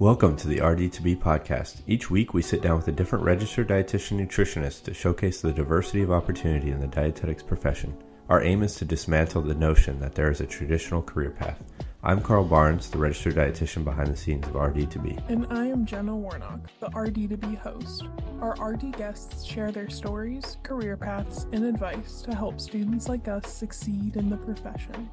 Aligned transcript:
Welcome 0.00 0.36
to 0.36 0.46
the 0.46 0.58
RD2BE 0.58 1.18
podcast. 1.18 1.80
Each 1.88 2.08
week 2.08 2.32
we 2.32 2.40
sit 2.40 2.62
down 2.62 2.76
with 2.76 2.86
a 2.86 2.92
different 2.92 3.24
registered 3.24 3.66
dietitian 3.66 4.24
nutritionist 4.24 4.84
to 4.84 4.94
showcase 4.94 5.40
the 5.40 5.50
diversity 5.50 6.02
of 6.02 6.12
opportunity 6.12 6.70
in 6.70 6.78
the 6.78 6.86
dietetics 6.86 7.42
profession. 7.42 7.96
Our 8.28 8.40
aim 8.40 8.62
is 8.62 8.76
to 8.76 8.84
dismantle 8.84 9.42
the 9.42 9.56
notion 9.56 9.98
that 9.98 10.14
there 10.14 10.30
is 10.30 10.40
a 10.40 10.46
traditional 10.46 11.02
career 11.02 11.30
path. 11.30 11.60
I'm 12.04 12.20
Carl 12.20 12.44
Barnes, 12.44 12.88
the 12.88 12.98
registered 12.98 13.34
dietitian 13.34 13.82
behind 13.82 14.06
the 14.06 14.16
scenes 14.16 14.46
of 14.46 14.52
RD2BE. 14.52 15.30
And 15.30 15.48
I 15.50 15.66
am 15.66 15.84
Jenna 15.84 16.14
Warnock, 16.14 16.60
the 16.78 16.90
RD2BE 16.90 17.58
host. 17.58 18.04
Our 18.40 18.54
RD 18.64 18.96
guests 18.96 19.44
share 19.44 19.72
their 19.72 19.90
stories, 19.90 20.58
career 20.62 20.96
paths, 20.96 21.48
and 21.50 21.64
advice 21.64 22.22
to 22.22 22.36
help 22.36 22.60
students 22.60 23.08
like 23.08 23.26
us 23.26 23.52
succeed 23.52 24.14
in 24.14 24.30
the 24.30 24.36
profession. 24.36 25.10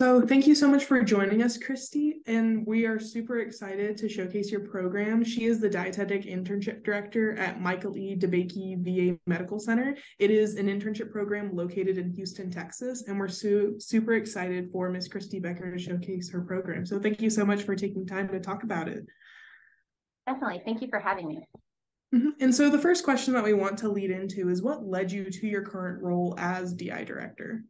So, 0.00 0.26
thank 0.26 0.46
you 0.46 0.54
so 0.54 0.68
much 0.68 0.84
for 0.84 1.02
joining 1.02 1.42
us, 1.42 1.56
Kristy. 1.56 2.16
And 2.26 2.66
we 2.66 2.84
are 2.84 3.00
super 3.00 3.38
excited 3.38 3.96
to 3.96 4.10
showcase 4.10 4.50
your 4.50 4.60
program. 4.60 5.24
She 5.24 5.44
is 5.44 5.58
the 5.58 5.70
dietetic 5.70 6.24
internship 6.24 6.84
director 6.84 7.34
at 7.38 7.62
Michael 7.62 7.96
E. 7.96 8.14
DeBakey 8.14 8.76
VA 8.84 9.18
Medical 9.26 9.58
Center. 9.58 9.96
It 10.18 10.30
is 10.30 10.56
an 10.56 10.66
internship 10.66 11.10
program 11.10 11.56
located 11.56 11.96
in 11.96 12.10
Houston, 12.10 12.50
Texas. 12.50 13.04
And 13.08 13.18
we're 13.18 13.28
su- 13.28 13.76
super 13.78 14.14
excited 14.14 14.70
for 14.70 14.90
Miss 14.90 15.08
Kristy 15.08 15.40
Becker 15.40 15.72
to 15.72 15.78
showcase 15.78 16.30
her 16.30 16.42
program. 16.42 16.84
So, 16.84 17.00
thank 17.00 17.22
you 17.22 17.30
so 17.30 17.46
much 17.46 17.62
for 17.62 17.74
taking 17.74 18.06
time 18.06 18.28
to 18.28 18.38
talk 18.38 18.64
about 18.64 18.88
it. 18.88 19.06
Definitely. 20.26 20.60
Thank 20.62 20.82
you 20.82 20.88
for 20.88 21.00
having 21.00 21.26
me. 21.26 21.48
Mm-hmm. 22.14 22.30
And 22.40 22.54
so, 22.54 22.68
the 22.68 22.78
first 22.78 23.02
question 23.02 23.32
that 23.32 23.44
we 23.44 23.54
want 23.54 23.78
to 23.78 23.88
lead 23.88 24.10
into 24.10 24.50
is 24.50 24.62
what 24.62 24.84
led 24.84 25.10
you 25.10 25.30
to 25.30 25.46
your 25.46 25.62
current 25.62 26.02
role 26.02 26.34
as 26.36 26.74
DI 26.74 27.04
director? 27.04 27.64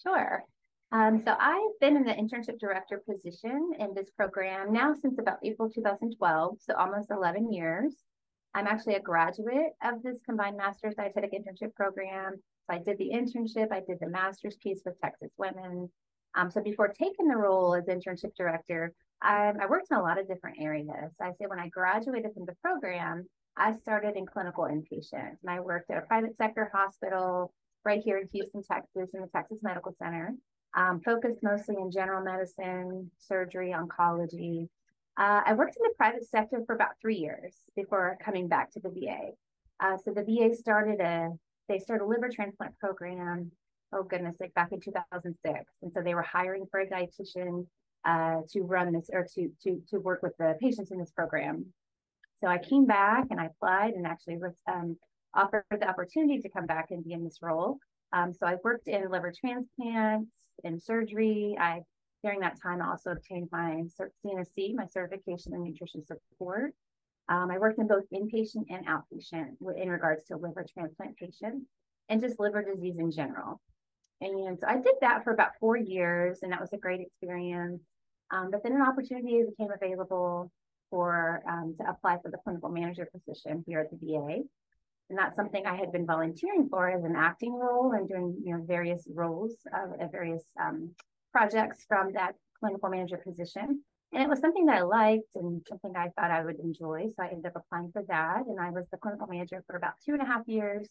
Sure. 0.00 0.44
Um, 0.92 1.22
so 1.24 1.34
I've 1.40 1.80
been 1.80 1.96
in 1.96 2.04
the 2.04 2.12
internship 2.12 2.58
director 2.58 3.02
position 3.08 3.72
in 3.78 3.94
this 3.94 4.10
program 4.10 4.74
now 4.74 4.94
since 5.00 5.18
about 5.18 5.38
April 5.42 5.70
2012, 5.70 6.58
so 6.60 6.74
almost 6.74 7.10
11 7.10 7.50
years. 7.50 7.94
I'm 8.54 8.66
actually 8.66 8.96
a 8.96 9.00
graduate 9.00 9.72
of 9.82 10.02
this 10.02 10.18
combined 10.26 10.58
master's 10.58 10.94
dietetic 10.94 11.32
internship 11.32 11.74
program. 11.74 12.34
So 12.36 12.76
I 12.76 12.78
did 12.78 12.98
the 12.98 13.08
internship, 13.08 13.72
I 13.72 13.80
did 13.80 14.00
the 14.00 14.10
master's 14.10 14.56
piece 14.56 14.82
with 14.84 15.00
Texas 15.00 15.32
Women. 15.38 15.90
Um, 16.34 16.50
so 16.50 16.62
before 16.62 16.88
taking 16.88 17.26
the 17.26 17.36
role 17.36 17.74
as 17.74 17.86
internship 17.86 18.36
director, 18.36 18.92
I, 19.22 19.54
I 19.58 19.66
worked 19.66 19.90
in 19.90 19.96
a 19.96 20.02
lot 20.02 20.20
of 20.20 20.28
different 20.28 20.58
areas. 20.60 21.14
I 21.22 21.30
say 21.30 21.46
when 21.46 21.58
I 21.58 21.68
graduated 21.68 22.34
from 22.34 22.44
the 22.44 22.56
program, 22.62 23.26
I 23.56 23.76
started 23.76 24.16
in 24.16 24.26
clinical 24.26 24.64
inpatient 24.64 25.36
and 25.40 25.48
I 25.48 25.60
worked 25.60 25.90
at 25.90 26.02
a 26.02 26.06
private 26.06 26.36
sector 26.36 26.70
hospital 26.74 27.54
right 27.82 28.02
here 28.04 28.18
in 28.18 28.28
Houston, 28.34 28.62
Texas, 28.62 29.14
in 29.14 29.22
the 29.22 29.28
Texas 29.28 29.60
Medical 29.62 29.94
Center 29.98 30.34
um, 30.74 31.00
focused 31.00 31.42
mostly 31.42 31.76
in 31.78 31.90
general 31.90 32.24
medicine, 32.24 33.10
surgery, 33.18 33.74
oncology. 33.76 34.68
Uh, 35.18 35.42
I 35.44 35.52
worked 35.52 35.76
in 35.76 35.82
the 35.82 35.94
private 35.96 36.26
sector 36.26 36.62
for 36.66 36.74
about 36.74 37.00
three 37.00 37.16
years 37.16 37.54
before 37.76 38.16
coming 38.24 38.48
back 38.48 38.72
to 38.72 38.80
the 38.80 38.88
VA. 38.88 39.32
Uh, 39.80 39.98
so 40.02 40.12
the 40.12 40.24
VA 40.24 40.54
started 40.54 41.00
a 41.00 41.30
they 41.68 41.78
started 41.78 42.04
a 42.04 42.06
liver 42.06 42.28
transplant 42.28 42.78
program. 42.78 43.50
Oh 43.92 44.02
goodness, 44.02 44.36
like 44.40 44.54
back 44.54 44.72
in 44.72 44.80
2006, 44.80 45.64
and 45.82 45.92
so 45.92 46.00
they 46.02 46.14
were 46.14 46.22
hiring 46.22 46.66
for 46.70 46.80
a 46.80 46.86
dietitian 46.86 47.66
uh, 48.04 48.40
to 48.50 48.62
run 48.62 48.92
this 48.92 49.10
or 49.12 49.26
to 49.34 49.50
to 49.62 49.82
to 49.90 49.98
work 49.98 50.22
with 50.22 50.36
the 50.38 50.56
patients 50.60 50.90
in 50.90 50.98
this 50.98 51.10
program. 51.10 51.66
So 52.42 52.48
I 52.48 52.58
came 52.58 52.86
back 52.86 53.26
and 53.30 53.40
I 53.40 53.46
applied 53.46 53.94
and 53.94 54.06
actually 54.06 54.38
was 54.38 54.54
um, 54.66 54.96
offered 55.34 55.64
the 55.70 55.88
opportunity 55.88 56.40
to 56.40 56.48
come 56.48 56.66
back 56.66 56.90
and 56.90 57.04
be 57.04 57.12
in 57.12 57.24
this 57.24 57.38
role. 57.40 57.78
Um, 58.12 58.32
so 58.34 58.46
I 58.46 58.56
worked 58.62 58.88
in 58.88 59.10
liver 59.10 59.32
transplants, 59.32 60.34
in 60.64 60.80
surgery. 60.80 61.56
I 61.58 61.82
during 62.22 62.40
that 62.40 62.60
time 62.62 62.80
I 62.80 62.88
also 62.88 63.10
obtained 63.10 63.48
my 63.50 63.82
CNSC, 64.24 64.74
my 64.74 64.86
certification 64.86 65.54
in 65.54 65.64
nutrition 65.64 66.04
support. 66.04 66.72
Um, 67.28 67.50
I 67.50 67.58
worked 67.58 67.78
in 67.78 67.86
both 67.86 68.04
inpatient 68.12 68.66
and 68.70 68.86
outpatient 68.86 69.56
in 69.76 69.88
regards 69.88 70.24
to 70.26 70.36
liver 70.36 70.64
transplant 70.72 71.16
patients 71.16 71.66
and 72.08 72.20
just 72.20 72.38
liver 72.38 72.62
disease 72.62 72.98
in 72.98 73.10
general. 73.10 73.60
And 74.20 74.58
so 74.60 74.66
I 74.68 74.74
did 74.74 74.94
that 75.00 75.24
for 75.24 75.32
about 75.32 75.52
four 75.58 75.76
years, 75.76 76.40
and 76.42 76.52
that 76.52 76.60
was 76.60 76.72
a 76.72 76.76
great 76.76 77.00
experience. 77.00 77.80
Um, 78.30 78.50
but 78.50 78.62
then 78.62 78.72
an 78.72 78.82
opportunity 78.82 79.42
became 79.42 79.70
available 79.74 80.50
for 80.90 81.42
um, 81.48 81.74
to 81.78 81.88
apply 81.88 82.18
for 82.22 82.30
the 82.30 82.38
clinical 82.38 82.68
manager 82.68 83.08
position 83.12 83.64
here 83.66 83.80
at 83.80 83.90
the 83.90 83.96
VA. 83.96 84.42
And 85.10 85.18
that's 85.18 85.36
something 85.36 85.66
I 85.66 85.76
had 85.76 85.92
been 85.92 86.06
volunteering 86.06 86.68
for 86.70 86.90
as 86.90 87.04
an 87.04 87.16
acting 87.16 87.54
role 87.54 87.92
and 87.92 88.08
doing 88.08 88.36
you 88.44 88.56
know 88.56 88.64
various 88.64 89.06
roles 89.14 89.52
of, 89.74 90.00
at 90.00 90.10
various 90.10 90.44
um, 90.60 90.92
projects 91.32 91.84
from 91.86 92.12
that 92.12 92.34
clinical 92.60 92.88
manager 92.88 93.18
position. 93.18 93.82
And 94.12 94.22
it 94.22 94.28
was 94.28 94.40
something 94.40 94.66
that 94.66 94.76
I 94.76 94.82
liked 94.82 95.34
and 95.36 95.64
something 95.66 95.92
I 95.96 96.08
thought 96.10 96.30
I 96.30 96.44
would 96.44 96.60
enjoy. 96.60 97.06
So 97.08 97.22
I 97.22 97.28
ended 97.28 97.46
up 97.46 97.56
applying 97.56 97.90
for 97.92 98.02
that. 98.08 98.42
And 98.46 98.60
I 98.60 98.70
was 98.70 98.86
the 98.90 98.98
clinical 98.98 99.26
manager 99.26 99.64
for 99.66 99.76
about 99.76 99.94
two 100.04 100.12
and 100.12 100.20
a 100.20 100.26
half 100.26 100.42
years 100.46 100.86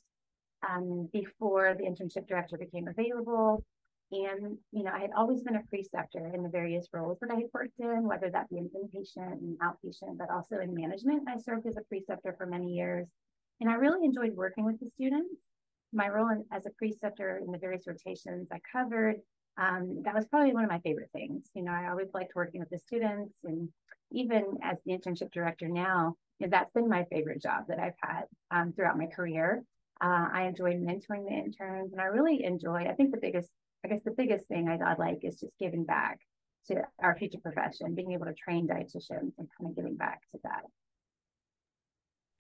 um, 0.68 1.08
before 1.14 1.76
the 1.78 1.86
internship 1.86 2.28
director 2.28 2.58
became 2.58 2.88
available. 2.88 3.64
And, 4.12 4.58
you 4.72 4.84
know, 4.84 4.92
I 4.92 5.00
had 5.00 5.12
always 5.16 5.42
been 5.42 5.56
a 5.56 5.64
preceptor 5.70 6.32
in 6.34 6.44
the 6.44 6.50
various 6.50 6.88
roles 6.92 7.20
that 7.22 7.32
I 7.32 7.36
had 7.36 7.46
worked 7.54 7.80
in, 7.80 8.08
whether 8.08 8.30
that 8.30 8.50
be 8.50 8.58
in 8.58 8.70
inpatient 8.70 9.34
and 9.34 9.58
outpatient, 9.60 10.18
but 10.18 10.30
also 10.30 10.58
in 10.60 10.74
management. 10.74 11.30
I 11.30 11.38
served 11.38 11.66
as 11.68 11.78
a 11.78 11.84
preceptor 11.84 12.36
for 12.38 12.46
many 12.46 12.74
years 12.74 13.10
and 13.62 13.70
I 13.70 13.76
really 13.76 14.04
enjoyed 14.04 14.36
working 14.36 14.66
with 14.66 14.80
the 14.80 14.90
students. 14.90 15.46
My 15.94 16.10
role 16.10 16.30
in, 16.30 16.44
as 16.52 16.66
a 16.66 16.72
preceptor 16.72 17.40
in 17.46 17.52
the 17.52 17.58
various 17.58 17.86
rotations 17.88 18.48
I 18.52 18.60
covered, 18.72 19.18
um, 19.58 20.02
that 20.04 20.16
was 20.16 20.26
probably 20.26 20.54
one 20.54 20.64
of 20.64 20.70
my 20.70 20.80
favorite 20.80 21.10
things. 21.14 21.50
You 21.54 21.64
know, 21.64 21.72
I 21.72 21.90
always 21.90 22.08
liked 22.14 22.36
working 22.36 22.60
with 22.60 22.70
the 22.70 22.80
students, 22.80 23.38
and 23.44 23.70
even 24.12 24.58
as 24.64 24.80
the 24.86 24.94
internship 24.94 25.32
director 25.32 25.68
now, 25.68 26.16
you 26.40 26.48
know, 26.48 26.52
that's 26.52 26.72
been 26.72 26.90
my 26.90 27.06
favorite 27.12 27.42
job 27.42 27.66
that 27.68 27.80
I've 27.80 27.94
had 28.02 28.24
um, 28.50 28.74
throughout 28.74 28.98
my 28.98 29.06
career. 29.06 29.64
Uh, 30.02 30.28
I 30.34 30.44
enjoyed 30.44 30.82
mentoring 30.82 31.26
the 31.26 31.34
interns, 31.34 31.92
and 31.92 32.02
I 32.02 32.06
really 32.06 32.44
enjoy. 32.44 32.86
I 32.90 32.94
think 32.94 33.12
the 33.12 33.22
biggest, 33.22 33.50
I 33.86 33.90
guess, 33.90 34.02
the 34.04 34.16
biggest 34.18 34.48
thing 34.48 34.68
I, 34.68 34.78
I 34.78 34.96
like 34.96 35.20
is 35.22 35.40
just 35.40 35.54
giving 35.60 35.84
back 35.84 36.20
to 36.68 36.82
our 37.00 37.16
future 37.16 37.40
profession, 37.44 37.94
being 37.94 38.14
able 38.14 38.26
to 38.26 38.34
train 38.34 38.68
dietitians 38.68 39.34
and 39.38 39.48
kind 39.58 39.70
of 39.70 39.76
giving 39.76 39.98
back 39.98 40.22
to 40.32 40.40
that. 40.44 40.64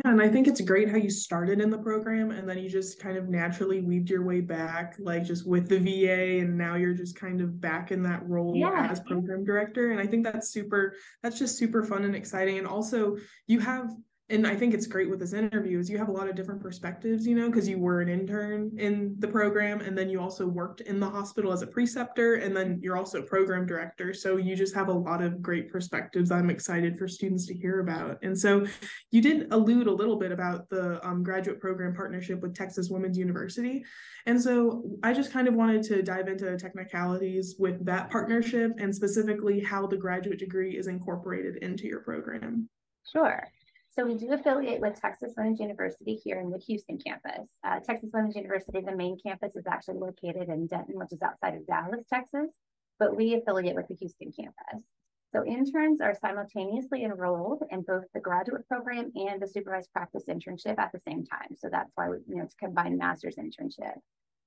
Yeah, 0.03 0.11
and 0.11 0.21
I 0.21 0.29
think 0.29 0.47
it's 0.47 0.61
great 0.61 0.89
how 0.89 0.97
you 0.97 1.09
started 1.09 1.59
in 1.59 1.69
the 1.69 1.77
program 1.77 2.31
and 2.31 2.47
then 2.49 2.57
you 2.57 2.69
just 2.69 2.99
kind 2.99 3.17
of 3.17 3.29
naturally 3.29 3.81
weaved 3.81 4.09
your 4.09 4.23
way 4.23 4.41
back, 4.41 4.95
like 4.99 5.23
just 5.23 5.47
with 5.47 5.67
the 5.69 5.77
VA, 5.79 6.39
and 6.41 6.57
now 6.57 6.75
you're 6.75 6.93
just 6.93 7.15
kind 7.15 7.41
of 7.41 7.61
back 7.61 7.91
in 7.91 8.01
that 8.03 8.27
role 8.27 8.55
yeah. 8.55 8.87
as 8.89 8.99
program 9.01 9.43
director. 9.43 9.91
And 9.91 9.99
I 9.99 10.07
think 10.07 10.23
that's 10.23 10.49
super, 10.49 10.95
that's 11.21 11.37
just 11.37 11.57
super 11.57 11.83
fun 11.83 12.03
and 12.03 12.15
exciting. 12.15 12.57
And 12.57 12.67
also, 12.67 13.17
you 13.47 13.59
have 13.59 13.89
and 14.31 14.47
I 14.47 14.55
think 14.55 14.73
it's 14.73 14.87
great 14.87 15.09
with 15.09 15.19
this 15.19 15.33
interview 15.33 15.77
is 15.77 15.89
you 15.89 15.97
have 15.97 16.07
a 16.07 16.11
lot 16.11 16.29
of 16.29 16.35
different 16.35 16.61
perspectives, 16.61 17.27
you 17.27 17.35
know, 17.35 17.49
because 17.49 17.67
you 17.67 17.77
were 17.77 17.99
an 17.99 18.07
intern 18.07 18.71
in 18.77 19.15
the 19.19 19.27
program 19.27 19.81
and 19.81 19.97
then 19.97 20.09
you 20.09 20.21
also 20.21 20.47
worked 20.47 20.79
in 20.81 21.01
the 21.01 21.09
hospital 21.09 21.51
as 21.51 21.61
a 21.61 21.67
preceptor 21.67 22.35
and 22.35 22.55
then 22.55 22.79
you're 22.81 22.97
also 22.97 23.21
program 23.21 23.65
director. 23.65 24.13
So 24.13 24.37
you 24.37 24.55
just 24.55 24.73
have 24.73 24.87
a 24.87 24.93
lot 24.93 25.21
of 25.21 25.41
great 25.41 25.69
perspectives 25.69 26.31
I'm 26.31 26.49
excited 26.49 26.97
for 26.97 27.09
students 27.09 27.45
to 27.47 27.53
hear 27.53 27.81
about. 27.81 28.19
And 28.23 28.37
so 28.37 28.65
you 29.11 29.21
did 29.21 29.51
allude 29.51 29.87
a 29.87 29.93
little 29.93 30.15
bit 30.15 30.31
about 30.31 30.69
the 30.69 31.05
um, 31.05 31.23
graduate 31.23 31.59
program 31.59 31.93
partnership 31.93 32.41
with 32.41 32.55
Texas 32.55 32.89
Women's 32.89 33.17
University. 33.17 33.83
And 34.25 34.41
so 34.41 34.83
I 35.03 35.13
just 35.13 35.33
kind 35.33 35.49
of 35.49 35.55
wanted 35.55 35.83
to 35.83 36.01
dive 36.01 36.29
into 36.29 36.57
technicalities 36.57 37.55
with 37.59 37.85
that 37.85 38.09
partnership 38.09 38.71
and 38.77 38.95
specifically 38.95 39.59
how 39.59 39.87
the 39.87 39.97
graduate 39.97 40.39
degree 40.39 40.77
is 40.77 40.87
incorporated 40.87 41.57
into 41.57 41.85
your 41.85 41.99
program. 41.99 42.69
Sure. 43.11 43.45
So 43.93 44.05
we 44.05 44.15
do 44.15 44.31
affiliate 44.31 44.79
with 44.79 44.99
Texas 45.01 45.33
Women's 45.35 45.59
University 45.59 46.15
here 46.15 46.39
in 46.39 46.49
the 46.49 46.57
Houston 46.59 46.97
campus. 46.97 47.49
Uh, 47.61 47.81
Texas 47.81 48.09
Women's 48.13 48.37
University, 48.37 48.79
the 48.79 48.95
main 48.95 49.17
campus 49.21 49.57
is 49.57 49.67
actually 49.69 49.99
located 49.99 50.47
in 50.47 50.67
Denton, 50.67 50.97
which 50.97 51.11
is 51.11 51.21
outside 51.21 51.55
of 51.55 51.67
Dallas, 51.67 52.05
Texas, 52.09 52.55
but 52.99 53.17
we 53.17 53.33
affiliate 53.33 53.75
with 53.75 53.89
the 53.89 53.95
Houston 53.95 54.31
campus. 54.31 54.85
So 55.33 55.45
interns 55.45 55.99
are 55.99 56.15
simultaneously 56.15 57.03
enrolled 57.03 57.63
in 57.69 57.81
both 57.81 58.05
the 58.13 58.21
graduate 58.21 58.65
program 58.67 59.11
and 59.15 59.41
the 59.41 59.47
supervised 59.47 59.91
practice 59.91 60.23
internship 60.29 60.79
at 60.79 60.91
the 60.93 60.99
same 60.99 61.25
time. 61.25 61.55
So 61.57 61.67
that's 61.69 61.91
why 61.95 62.09
we, 62.09 62.17
you 62.27 62.37
know, 62.37 62.43
it's 62.43 62.53
combined 62.53 62.97
master's 62.97 63.35
internship. 63.35 63.95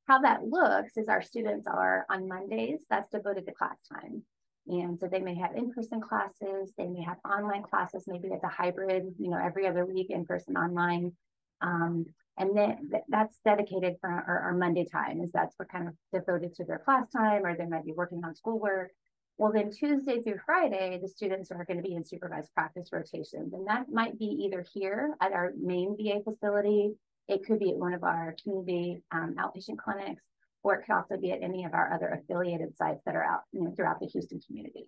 How 0.06 0.20
that 0.20 0.44
looks 0.46 0.96
is 0.96 1.08
our 1.08 1.22
students 1.22 1.66
are 1.66 2.06
on 2.10 2.28
Mondays, 2.28 2.80
that's 2.88 3.10
devoted 3.10 3.44
to 3.46 3.52
class 3.52 3.78
time. 3.92 4.22
And 4.66 4.98
so 4.98 5.08
they 5.10 5.20
may 5.20 5.34
have 5.36 5.54
in-person 5.54 6.00
classes, 6.00 6.72
they 6.78 6.86
may 6.86 7.02
have 7.02 7.18
online 7.28 7.62
classes, 7.62 8.04
maybe 8.06 8.28
it's 8.28 8.44
a 8.44 8.48
hybrid, 8.48 9.14
you 9.18 9.30
know, 9.30 9.38
every 9.38 9.66
other 9.66 9.84
week 9.84 10.08
in-person 10.10 10.56
online. 10.56 11.12
Um, 11.60 12.06
and 12.38 12.56
then 12.56 12.90
that's 13.08 13.38
dedicated 13.44 13.96
for 14.00 14.10
our, 14.10 14.40
our, 14.40 14.54
Monday 14.54 14.86
time, 14.90 15.20
is 15.20 15.30
that's 15.32 15.54
what 15.56 15.68
kind 15.68 15.86
of 15.86 15.94
devoted 16.12 16.54
to 16.54 16.64
their 16.64 16.78
class 16.78 17.08
time, 17.10 17.44
or 17.44 17.56
they 17.56 17.66
might 17.66 17.84
be 17.84 17.92
working 17.92 18.24
on 18.24 18.34
schoolwork. 18.34 18.90
Well, 19.38 19.52
then 19.52 19.70
Tuesday 19.70 20.20
through 20.20 20.40
Friday, 20.44 20.98
the 21.00 21.08
students 21.08 21.50
are 21.50 21.64
going 21.64 21.76
to 21.76 21.82
be 21.82 21.94
in 21.94 22.04
supervised 22.04 22.52
practice 22.54 22.88
rotations. 22.92 23.52
And 23.52 23.66
that 23.66 23.88
might 23.90 24.18
be 24.18 24.26
either 24.26 24.64
here 24.72 25.14
at 25.20 25.32
our 25.32 25.52
main 25.60 25.96
VA 25.96 26.22
facility, 26.22 26.94
it 27.28 27.44
could 27.44 27.58
be 27.58 27.70
at 27.70 27.76
one 27.76 27.94
of 27.94 28.04
our 28.04 28.34
community 28.42 29.02
um, 29.12 29.36
outpatient 29.38 29.78
clinics, 29.78 30.24
or 30.64 30.74
it 30.74 30.84
could 30.84 30.94
also 30.94 31.16
be 31.16 31.30
at 31.30 31.42
any 31.42 31.64
of 31.64 31.74
our 31.74 31.92
other 31.92 32.08
affiliated 32.08 32.76
sites 32.76 33.02
that 33.06 33.14
are 33.14 33.22
out 33.22 33.42
you 33.52 33.62
know, 33.62 33.72
throughout 33.76 34.00
the 34.00 34.06
Houston 34.06 34.40
community. 34.40 34.86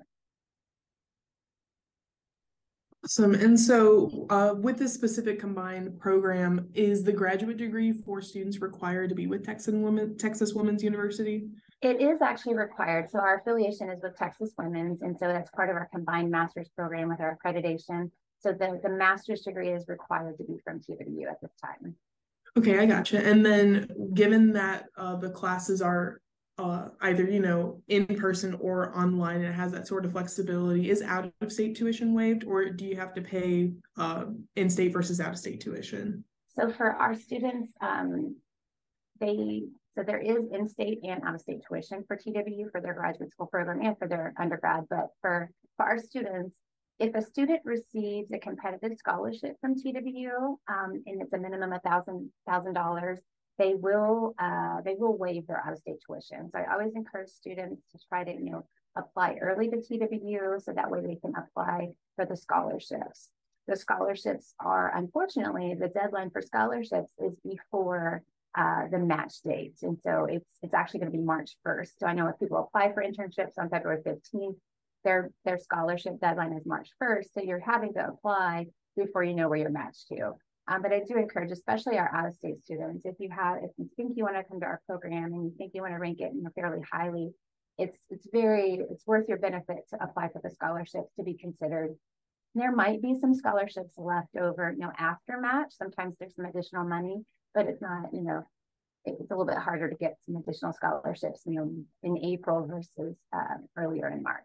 Awesome. 3.04 3.34
And 3.34 3.60
so, 3.60 4.26
uh, 4.30 4.54
with 4.58 4.78
this 4.78 4.92
specific 4.92 5.38
combined 5.38 6.00
program, 6.00 6.68
is 6.74 7.04
the 7.04 7.12
graduate 7.12 7.56
degree 7.56 7.92
for 7.92 8.20
students 8.20 8.60
required 8.60 9.10
to 9.10 9.14
be 9.14 9.28
with 9.28 9.44
Texas 9.44 9.74
Women 9.74 10.18
Texas 10.18 10.54
Women's 10.54 10.82
University? 10.82 11.46
It 11.82 12.00
is 12.00 12.20
actually 12.20 12.56
required. 12.56 13.08
So 13.10 13.20
our 13.20 13.38
affiliation 13.38 13.90
is 13.90 14.02
with 14.02 14.16
Texas 14.16 14.50
Women's, 14.58 15.02
and 15.02 15.16
so 15.16 15.28
that's 15.28 15.50
part 15.50 15.70
of 15.70 15.76
our 15.76 15.88
combined 15.92 16.32
master's 16.32 16.68
program 16.70 17.08
with 17.08 17.20
our 17.20 17.38
accreditation. 17.38 18.10
So 18.40 18.52
the, 18.52 18.80
the 18.82 18.88
master's 18.88 19.42
degree 19.42 19.70
is 19.70 19.84
required 19.86 20.38
to 20.38 20.44
be 20.44 20.58
from 20.64 20.80
TWU 20.80 21.30
at 21.30 21.40
this 21.40 21.52
time. 21.62 21.94
Okay, 22.56 22.78
I 22.78 22.86
gotcha. 22.86 23.24
And 23.24 23.44
then 23.44 23.88
given 24.14 24.52
that 24.54 24.86
uh, 24.96 25.16
the 25.16 25.30
classes 25.30 25.82
are 25.82 26.20
uh, 26.58 26.88
either 27.02 27.24
you 27.24 27.40
know 27.40 27.82
in 27.88 28.06
person 28.06 28.56
or 28.60 28.96
online 28.98 29.36
and 29.36 29.46
it 29.46 29.52
has 29.52 29.72
that 29.72 29.86
sort 29.86 30.06
of 30.06 30.12
flexibility 30.12 30.88
is 30.88 31.02
out 31.02 31.30
of 31.42 31.52
state 31.52 31.76
tuition 31.76 32.14
waived 32.14 32.44
or 32.44 32.70
do 32.70 32.86
you 32.86 32.96
have 32.96 33.12
to 33.12 33.20
pay 33.20 33.72
uh, 33.98 34.24
in 34.56 34.70
state 34.70 34.92
versus 34.92 35.20
out 35.20 35.32
of 35.32 35.38
state 35.38 35.60
tuition 35.60 36.24
so 36.54 36.72
for 36.72 36.92
our 36.92 37.14
students 37.14 37.72
um, 37.82 38.34
they 39.20 39.64
so 39.94 40.02
there 40.02 40.18
is 40.18 40.46
in 40.50 40.66
state 40.66 40.98
and 41.02 41.22
out 41.24 41.34
of 41.34 41.40
state 41.42 41.60
tuition 41.68 42.02
for 42.06 42.16
twu 42.16 42.70
for 42.72 42.80
their 42.80 42.94
graduate 42.94 43.30
school 43.30 43.46
program 43.46 43.82
and 43.82 43.98
for 43.98 44.08
their 44.08 44.32
undergrad 44.40 44.84
but 44.88 45.08
for 45.20 45.50
for 45.76 45.84
our 45.84 45.98
students 45.98 46.56
if 46.98 47.14
a 47.14 47.22
student 47.22 47.60
receives 47.64 48.30
a 48.32 48.38
competitive 48.38 48.96
scholarship 48.96 49.56
from 49.60 49.74
TWU 49.74 50.56
um, 50.68 51.02
and 51.06 51.20
it's 51.20 51.32
a 51.32 51.38
minimum 51.38 51.72
of 51.72 51.82
thousand 51.82 52.30
thousand 52.48 52.72
dollars, 52.74 53.20
they 53.58 53.74
will 53.74 54.34
uh, 54.38 54.80
they 54.84 54.94
will 54.98 55.16
waive 55.16 55.46
their 55.46 55.62
out-of-state 55.64 55.96
tuition. 56.06 56.50
So 56.50 56.58
I 56.58 56.72
always 56.72 56.94
encourage 56.94 57.28
students 57.28 57.86
to 57.92 57.98
try 58.08 58.24
to 58.24 58.32
you 58.32 58.50
know 58.50 58.66
apply 58.96 59.36
early 59.42 59.68
to 59.68 59.76
TWU 59.76 60.62
so 60.62 60.72
that 60.72 60.90
way 60.90 61.00
they 61.02 61.16
can 61.16 61.34
apply 61.36 61.88
for 62.16 62.24
the 62.24 62.36
scholarships. 62.36 63.30
The 63.68 63.76
scholarships 63.76 64.54
are 64.58 64.96
unfortunately 64.96 65.74
the 65.78 65.88
deadline 65.88 66.30
for 66.30 66.40
scholarships 66.40 67.12
is 67.18 67.36
before 67.44 68.22
uh, 68.56 68.88
the 68.90 68.98
match 68.98 69.42
date, 69.42 69.76
and 69.82 69.98
so 70.00 70.26
it's 70.30 70.50
it's 70.62 70.72
actually 70.72 71.00
going 71.00 71.12
to 71.12 71.18
be 71.18 71.22
March 71.22 71.56
1st. 71.66 71.90
So 71.98 72.06
I 72.06 72.14
know 72.14 72.28
if 72.28 72.38
people 72.38 72.56
apply 72.56 72.94
for 72.94 73.04
internships 73.04 73.58
on 73.58 73.68
February 73.68 74.00
15th, 74.02 74.56
their 75.06 75.30
their 75.44 75.56
scholarship 75.56 76.20
deadline 76.20 76.52
is 76.52 76.66
March 76.66 76.90
1st. 77.02 77.26
So 77.32 77.42
you're 77.42 77.60
having 77.60 77.94
to 77.94 78.08
apply 78.08 78.66
before 78.96 79.22
you 79.24 79.34
know 79.34 79.48
where 79.48 79.58
you're 79.58 79.70
matched 79.70 80.08
to. 80.08 80.32
Um, 80.68 80.82
but 80.82 80.92
I 80.92 81.00
do 81.06 81.16
encourage, 81.16 81.52
especially 81.52 81.96
our 81.96 82.12
out-of-state 82.12 82.58
students, 82.58 83.06
if 83.06 83.14
you 83.20 83.30
have, 83.30 83.58
if 83.62 83.70
you 83.78 83.88
think 83.96 84.14
you 84.16 84.24
want 84.24 84.34
to 84.34 84.42
come 84.42 84.58
to 84.58 84.66
our 84.66 84.80
program 84.84 85.32
and 85.32 85.44
you 85.44 85.52
think 85.56 85.70
you 85.74 85.82
want 85.82 85.94
to 85.94 85.98
rank 85.98 86.18
it 86.20 86.32
you 86.34 86.42
know, 86.42 86.50
fairly 86.56 86.80
highly, 86.92 87.30
it's 87.78 87.98
it's 88.10 88.26
very 88.32 88.80
it's 88.90 89.06
worth 89.06 89.28
your 89.28 89.38
benefit 89.38 89.88
to 89.90 90.02
apply 90.02 90.28
for 90.28 90.40
the 90.42 90.50
scholarships 90.50 91.14
to 91.16 91.22
be 91.24 91.34
considered. 91.34 91.94
There 92.56 92.74
might 92.74 93.00
be 93.00 93.14
some 93.20 93.34
scholarships 93.34 93.94
left 93.96 94.36
over, 94.36 94.72
you 94.72 94.80
know, 94.80 94.92
after 94.98 95.38
match. 95.40 95.72
Sometimes 95.78 96.16
there's 96.18 96.34
some 96.34 96.46
additional 96.46 96.84
money, 96.84 97.22
but 97.54 97.66
it's 97.66 97.82
not, 97.82 98.12
you 98.12 98.22
know, 98.22 98.42
it's 99.04 99.30
a 99.30 99.34
little 99.34 99.46
bit 99.46 99.58
harder 99.58 99.88
to 99.88 99.96
get 99.96 100.16
some 100.24 100.36
additional 100.36 100.72
scholarships, 100.72 101.42
you 101.44 101.52
know, 101.52 101.70
in 102.02 102.24
April 102.24 102.66
versus 102.66 103.18
uh, 103.32 103.58
earlier 103.76 104.08
in 104.08 104.22
March. 104.22 104.42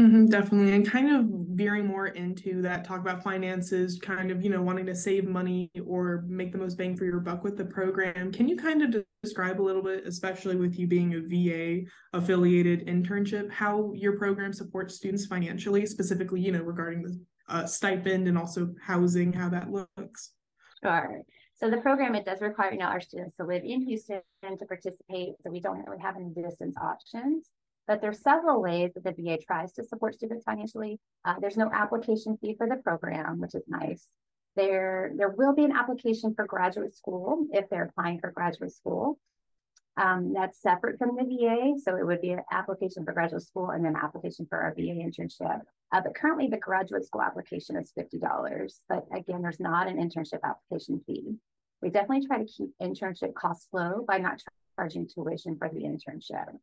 Mm-hmm, 0.00 0.26
definitely. 0.26 0.72
And 0.72 0.90
kind 0.90 1.14
of 1.14 1.26
veering 1.50 1.86
more 1.86 2.08
into 2.08 2.62
that 2.62 2.84
talk 2.84 3.00
about 3.00 3.22
finances, 3.22 3.98
kind 4.02 4.30
of, 4.30 4.42
you 4.42 4.48
know, 4.48 4.62
wanting 4.62 4.86
to 4.86 4.94
save 4.94 5.28
money 5.28 5.70
or 5.86 6.24
make 6.26 6.50
the 6.50 6.58
most 6.58 6.78
bang 6.78 6.96
for 6.96 7.04
your 7.04 7.20
buck 7.20 7.44
with 7.44 7.58
the 7.58 7.64
program. 7.64 8.32
Can 8.32 8.48
you 8.48 8.56
kind 8.56 8.82
of 8.82 9.04
describe 9.22 9.60
a 9.60 9.62
little 9.62 9.82
bit, 9.82 10.06
especially 10.06 10.56
with 10.56 10.78
you 10.78 10.86
being 10.86 11.14
a 11.14 11.20
VA 11.20 11.86
affiliated 12.14 12.86
internship, 12.86 13.52
how 13.52 13.92
your 13.94 14.16
program 14.16 14.54
supports 14.54 14.94
students 14.94 15.26
financially, 15.26 15.84
specifically, 15.84 16.40
you 16.40 16.52
know, 16.52 16.62
regarding 16.62 17.02
the 17.02 17.20
uh, 17.50 17.66
stipend 17.66 18.28
and 18.28 18.38
also 18.38 18.74
housing, 18.82 19.30
how 19.30 19.50
that 19.50 19.70
looks? 19.70 20.30
Sure. 20.82 21.20
So 21.56 21.70
the 21.70 21.76
program, 21.76 22.14
it 22.14 22.24
does 22.24 22.40
require, 22.40 22.72
you 22.72 22.78
know, 22.78 22.86
our 22.86 23.00
students 23.00 23.36
to 23.36 23.44
live 23.44 23.62
in 23.62 23.82
Houston 23.82 24.22
to 24.42 24.64
participate. 24.66 25.34
So 25.42 25.50
we 25.50 25.60
don't 25.60 25.84
really 25.86 26.00
have 26.00 26.16
any 26.16 26.30
distance 26.30 26.76
options. 26.82 27.46
But 27.86 28.00
there's 28.00 28.22
several 28.22 28.62
ways 28.62 28.92
that 28.94 29.04
the 29.04 29.12
VA 29.12 29.38
tries 29.38 29.72
to 29.72 29.84
support 29.84 30.14
students 30.14 30.44
financially. 30.44 31.00
Uh, 31.24 31.34
there's 31.40 31.56
no 31.56 31.70
application 31.72 32.38
fee 32.40 32.54
for 32.56 32.68
the 32.68 32.76
program, 32.76 33.40
which 33.40 33.54
is 33.54 33.64
nice. 33.66 34.06
There, 34.54 35.12
there 35.16 35.30
will 35.30 35.54
be 35.54 35.64
an 35.64 35.72
application 35.72 36.34
for 36.34 36.46
graduate 36.46 36.94
school 36.94 37.46
if 37.52 37.68
they're 37.68 37.84
applying 37.84 38.20
for 38.20 38.30
graduate 38.30 38.72
school. 38.72 39.18
Um, 39.96 40.32
that's 40.32 40.60
separate 40.60 40.98
from 40.98 41.16
the 41.16 41.24
VA. 41.24 41.74
So 41.82 41.96
it 41.96 42.06
would 42.06 42.20
be 42.20 42.30
an 42.30 42.42
application 42.50 43.04
for 43.04 43.12
graduate 43.12 43.42
school 43.42 43.70
and 43.70 43.84
then 43.84 43.96
application 43.96 44.46
for 44.48 44.58
our 44.58 44.74
VA 44.74 44.94
internship. 44.94 45.60
Uh, 45.92 46.00
but 46.00 46.14
currently 46.14 46.48
the 46.48 46.56
graduate 46.56 47.04
school 47.04 47.22
application 47.22 47.76
is 47.76 47.92
$50. 47.98 48.72
But 48.88 49.06
again, 49.14 49.42
there's 49.42 49.60
not 49.60 49.88
an 49.88 49.96
internship 49.96 50.40
application 50.44 51.02
fee. 51.06 51.34
We 51.82 51.90
definitely 51.90 52.26
try 52.26 52.38
to 52.38 52.46
keep 52.46 52.70
internship 52.80 53.34
costs 53.34 53.68
low 53.72 54.04
by 54.06 54.18
not 54.18 54.40
charging 54.76 55.08
tuition 55.08 55.56
for 55.58 55.68
the 55.68 55.80
internship. 55.80 56.56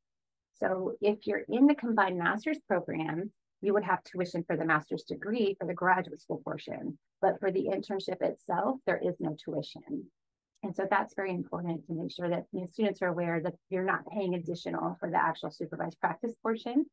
So 0.59 0.93
if 1.01 1.25
you're 1.25 1.45
in 1.47 1.67
the 1.67 1.75
combined 1.75 2.17
master's 2.17 2.59
program, 2.67 3.31
you 3.61 3.73
would 3.73 3.83
have 3.83 4.03
tuition 4.03 4.43
for 4.43 4.55
the 4.55 4.65
master's 4.65 5.03
degree 5.03 5.55
for 5.59 5.65
the 5.65 5.73
graduate 5.73 6.21
school 6.21 6.41
portion. 6.43 6.97
But 7.21 7.39
for 7.39 7.51
the 7.51 7.65
internship 7.65 8.21
itself, 8.21 8.79
there 8.85 9.01
is 9.03 9.15
no 9.19 9.35
tuition. 9.43 10.05
And 10.63 10.75
so 10.75 10.85
that's 10.89 11.15
very 11.15 11.31
important 11.31 11.85
to 11.87 11.93
make 11.93 12.11
sure 12.11 12.29
that 12.29 12.45
you 12.51 12.61
know, 12.61 12.65
students 12.65 13.01
are 13.01 13.07
aware 13.07 13.41
that 13.41 13.55
you're 13.69 13.83
not 13.83 14.07
paying 14.07 14.35
additional 14.35 14.97
for 14.99 15.09
the 15.09 15.17
actual 15.17 15.51
supervised 15.51 15.99
practice 15.99 16.33
portion. 16.41 16.85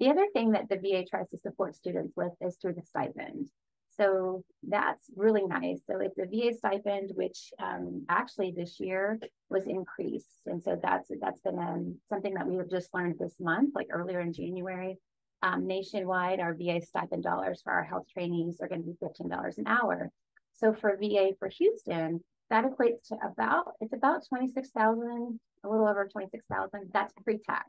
The 0.00 0.10
other 0.10 0.26
thing 0.32 0.52
that 0.52 0.68
the 0.68 0.76
VA 0.76 1.04
tries 1.08 1.30
to 1.30 1.38
support 1.38 1.76
students 1.76 2.12
with 2.16 2.32
is 2.40 2.56
through 2.56 2.74
the 2.74 2.82
stipend. 2.82 3.48
So 3.96 4.44
that's 4.62 5.04
really 5.16 5.44
nice. 5.46 5.80
So 5.86 6.00
it's 6.00 6.18
a 6.18 6.26
VA 6.26 6.56
stipend, 6.56 7.12
which 7.14 7.52
um, 7.58 8.04
actually 8.08 8.52
this 8.54 8.78
year 8.78 9.18
was 9.48 9.66
increased, 9.66 10.26
and 10.46 10.62
so 10.62 10.78
that's 10.82 11.10
that's 11.20 11.40
been 11.40 11.58
um, 11.58 11.98
something 12.08 12.34
that 12.34 12.46
we 12.46 12.56
have 12.56 12.68
just 12.68 12.92
learned 12.92 13.16
this 13.18 13.34
month, 13.40 13.74
like 13.74 13.88
earlier 13.90 14.20
in 14.20 14.32
January. 14.32 14.98
Um, 15.42 15.66
nationwide, 15.66 16.40
our 16.40 16.54
VA 16.54 16.80
stipend 16.82 17.22
dollars 17.22 17.60
for 17.62 17.72
our 17.72 17.84
health 17.84 18.06
trainees 18.12 18.58
are 18.60 18.68
going 18.68 18.82
to 18.82 18.86
be 18.86 18.96
fifteen 19.00 19.28
dollars 19.28 19.58
an 19.58 19.66
hour. 19.66 20.10
So 20.54 20.72
for 20.72 20.96
VA 21.00 21.30
for 21.38 21.48
Houston, 21.48 22.20
that 22.50 22.64
equates 22.64 23.08
to 23.08 23.16
about 23.24 23.72
it's 23.80 23.92
about 23.94 24.26
twenty 24.28 24.50
six 24.50 24.70
thousand, 24.70 25.40
a 25.64 25.68
little 25.68 25.88
over 25.88 26.06
twenty 26.06 26.28
six 26.30 26.44
thousand. 26.46 26.90
That's 26.92 27.12
pre 27.24 27.38
tax. 27.38 27.68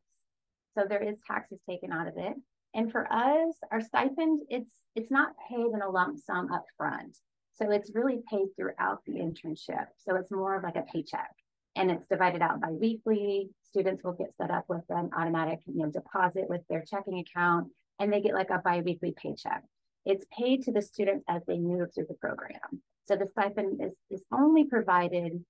So 0.77 0.85
there 0.87 1.01
is 1.01 1.17
taxes 1.25 1.59
taken 1.69 1.91
out 1.91 2.07
of 2.07 2.13
it. 2.17 2.35
And 2.73 2.91
for 2.91 3.11
us, 3.11 3.55
our 3.71 3.81
stipend, 3.81 4.41
it's 4.49 4.71
it's 4.95 5.11
not 5.11 5.35
paid 5.49 5.67
in 5.73 5.81
a 5.81 5.89
lump 5.89 6.19
sum 6.19 6.51
up 6.51 6.65
front. 6.77 7.17
So 7.53 7.71
it's 7.71 7.91
really 7.93 8.19
paid 8.29 8.47
throughout 8.55 8.99
the 9.05 9.13
internship. 9.13 9.87
So 9.97 10.15
it's 10.15 10.31
more 10.31 10.55
of 10.55 10.63
like 10.63 10.75
a 10.75 10.83
paycheck 10.83 11.31
and 11.75 11.89
it's 11.89 12.07
divided 12.07 12.41
out 12.41 12.61
bi-weekly. 12.61 13.49
Students 13.63 14.03
will 14.03 14.13
get 14.13 14.35
set 14.35 14.51
up 14.51 14.65
with 14.67 14.83
an 14.89 15.09
automatic 15.17 15.59
you 15.65 15.83
know, 15.83 15.91
deposit 15.91 16.45
with 16.49 16.61
their 16.69 16.83
checking 16.83 17.19
account 17.19 17.69
and 17.99 18.11
they 18.11 18.21
get 18.21 18.35
like 18.35 18.49
a 18.49 18.59
bi-weekly 18.63 19.13
paycheck. 19.15 19.63
It's 20.05 20.25
paid 20.35 20.63
to 20.63 20.71
the 20.71 20.81
students 20.81 21.25
as 21.27 21.41
they 21.47 21.57
move 21.57 21.89
through 21.93 22.07
the 22.09 22.15
program. 22.15 22.81
So 23.05 23.15
the 23.15 23.27
stipend 23.27 23.81
is, 23.83 23.93
is 24.09 24.25
only 24.31 24.65
provided 24.65 25.43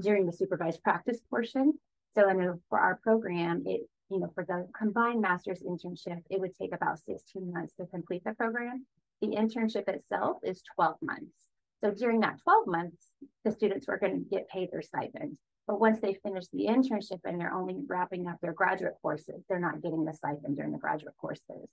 during 0.00 0.26
the 0.26 0.32
supervised 0.32 0.82
practice 0.82 1.18
portion. 1.30 1.74
So 2.14 2.28
in, 2.28 2.60
for 2.68 2.78
our 2.78 2.98
program, 3.02 3.62
it 3.66 3.82
you 4.10 4.20
know, 4.20 4.30
for 4.34 4.44
the 4.44 4.68
combined 4.76 5.20
master's 5.20 5.62
internship, 5.62 6.22
it 6.30 6.40
would 6.40 6.56
take 6.56 6.74
about 6.74 6.98
16 7.00 7.52
months 7.52 7.74
to 7.76 7.86
complete 7.86 8.22
the 8.24 8.34
program. 8.34 8.86
The 9.20 9.28
internship 9.28 9.88
itself 9.88 10.38
is 10.42 10.62
12 10.74 10.96
months. 11.02 11.36
So 11.82 11.90
during 11.90 12.20
that 12.20 12.38
12 12.42 12.66
months, 12.66 13.04
the 13.44 13.52
students 13.52 13.86
were 13.86 13.98
going 13.98 14.24
to 14.24 14.30
get 14.30 14.48
paid 14.48 14.70
their 14.70 14.82
stipend. 14.82 15.38
But 15.66 15.80
once 15.80 16.00
they 16.00 16.14
finish 16.22 16.44
the 16.52 16.66
internship 16.66 17.20
and 17.24 17.40
they're 17.40 17.54
only 17.54 17.76
wrapping 17.86 18.26
up 18.28 18.36
their 18.40 18.52
graduate 18.52 18.94
courses, 19.00 19.42
they're 19.48 19.58
not 19.58 19.82
getting 19.82 20.04
the 20.04 20.12
stipend 20.12 20.56
during 20.56 20.72
the 20.72 20.78
graduate 20.78 21.14
courses. 21.18 21.70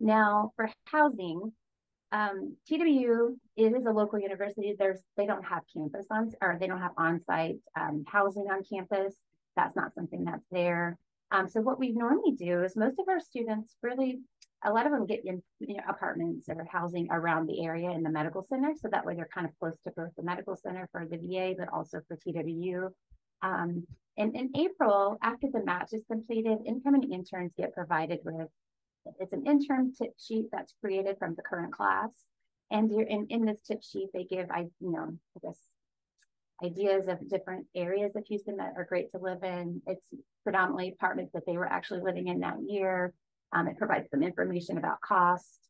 Now, 0.00 0.52
for 0.56 0.68
housing, 0.86 1.52
um, 2.12 2.56
TWU 2.70 3.36
it 3.56 3.74
is 3.74 3.86
a 3.86 3.90
local 3.90 4.18
university. 4.18 4.74
There's 4.78 5.00
they 5.16 5.26
don't 5.26 5.44
have 5.44 5.62
campus 5.74 6.06
on 6.10 6.32
or 6.40 6.56
they 6.60 6.66
don't 6.66 6.80
have 6.80 6.92
on-site 6.96 7.56
um, 7.78 8.04
housing 8.06 8.46
on 8.50 8.62
campus. 8.62 9.14
That's 9.56 9.74
not 9.74 9.94
something 9.94 10.24
that's 10.24 10.46
there. 10.50 10.98
Um, 11.30 11.48
so 11.48 11.60
what 11.60 11.78
we 11.78 11.92
normally 11.92 12.32
do 12.32 12.62
is 12.62 12.76
most 12.76 12.98
of 12.98 13.08
our 13.08 13.20
students 13.20 13.74
really, 13.82 14.20
a 14.64 14.72
lot 14.72 14.86
of 14.86 14.92
them 14.92 15.06
get 15.06 15.24
in 15.24 15.42
you 15.60 15.76
know, 15.76 15.82
apartments 15.88 16.48
or 16.48 16.66
housing 16.70 17.08
around 17.10 17.46
the 17.46 17.64
area 17.64 17.90
in 17.90 18.02
the 18.02 18.10
medical 18.10 18.42
center. 18.42 18.72
So 18.80 18.88
that 18.90 19.04
way 19.04 19.14
they're 19.14 19.28
kind 19.32 19.46
of 19.46 19.52
close 19.58 19.78
to 19.84 19.92
both 19.96 20.10
the 20.16 20.22
medical 20.22 20.56
center 20.56 20.88
for 20.92 21.06
the 21.06 21.18
VA, 21.18 21.54
but 21.58 21.68
also 21.72 22.00
for 22.06 22.16
TWU. 22.16 22.90
Um, 23.42 23.86
and 24.16 24.34
in 24.34 24.50
April, 24.56 25.18
after 25.22 25.48
the 25.52 25.64
match 25.64 25.92
is 25.92 26.04
completed, 26.10 26.58
incoming 26.64 27.12
interns 27.12 27.52
get 27.56 27.74
provided 27.74 28.20
with, 28.24 28.48
it's 29.20 29.32
an 29.32 29.46
intern 29.46 29.92
tip 29.92 30.14
sheet 30.18 30.46
that's 30.50 30.74
created 30.80 31.18
from 31.18 31.34
the 31.34 31.42
current 31.42 31.72
class. 31.72 32.10
And 32.70 32.90
in, 32.90 33.26
in 33.30 33.44
this 33.44 33.60
tip 33.60 33.82
sheet, 33.82 34.08
they 34.12 34.24
give, 34.24 34.50
I, 34.50 34.66
you 34.80 34.90
know, 34.90 35.16
I 35.36 35.46
guess 35.46 35.58
ideas 36.64 37.08
of 37.08 37.28
different 37.28 37.66
areas 37.74 38.16
of 38.16 38.24
Houston 38.26 38.56
that 38.56 38.72
are 38.76 38.84
great 38.84 39.10
to 39.12 39.18
live 39.18 39.42
in. 39.42 39.82
It's 39.86 40.06
predominantly 40.42 40.88
apartments 40.88 41.32
that 41.34 41.44
they 41.46 41.56
were 41.56 41.66
actually 41.66 42.00
living 42.00 42.28
in 42.28 42.40
that 42.40 42.56
year. 42.66 43.12
Um, 43.52 43.68
it 43.68 43.78
provides 43.78 44.08
some 44.10 44.22
information 44.22 44.78
about 44.78 45.00
cost. 45.00 45.68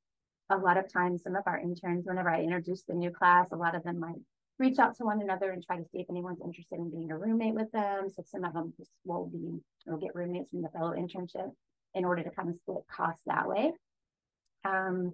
a 0.49 0.57
lot 0.57 0.77
of 0.77 0.91
times, 0.93 1.25
some 1.25 1.35
of 1.35 1.43
our 1.47 1.59
interns, 1.59 2.07
whenever 2.07 2.31
I 2.31 2.43
introduce 2.43 2.83
the 2.83 2.95
new 2.95 3.11
class, 3.11 3.51
a 3.53 3.57
lot 3.57 3.75
of 3.75 3.83
them 3.83 3.99
might 3.99 4.21
reach 4.59 4.79
out 4.79 4.97
to 4.97 5.05
one 5.05 5.21
another 5.21 5.51
and 5.51 5.63
try 5.63 5.77
to 5.77 5.85
see 5.85 5.99
if 5.99 6.07
anyone's 6.09 6.41
interested 6.43 6.79
in 6.79 6.91
being 6.91 7.11
a 7.11 7.19
roommate 7.19 7.55
with 7.55 7.71
them. 7.73 8.09
So 8.15 8.23
some 8.27 8.45
of 8.45 8.55
them 8.55 8.73
just 8.79 8.91
will 9.05 9.27
be 9.27 9.61
will 9.87 9.99
get 9.99 10.15
roommates 10.15 10.51
from 10.51 10.63
the 10.63 10.69
fellow 10.69 10.93
internship 10.93 11.51
in 11.95 12.05
order 12.05 12.23
to 12.23 12.31
kind 12.31 12.49
of 12.49 12.57
split 12.57 12.85
costs 12.91 13.23
that 13.27 13.49
way. 13.49 13.73
Um, 14.65 15.13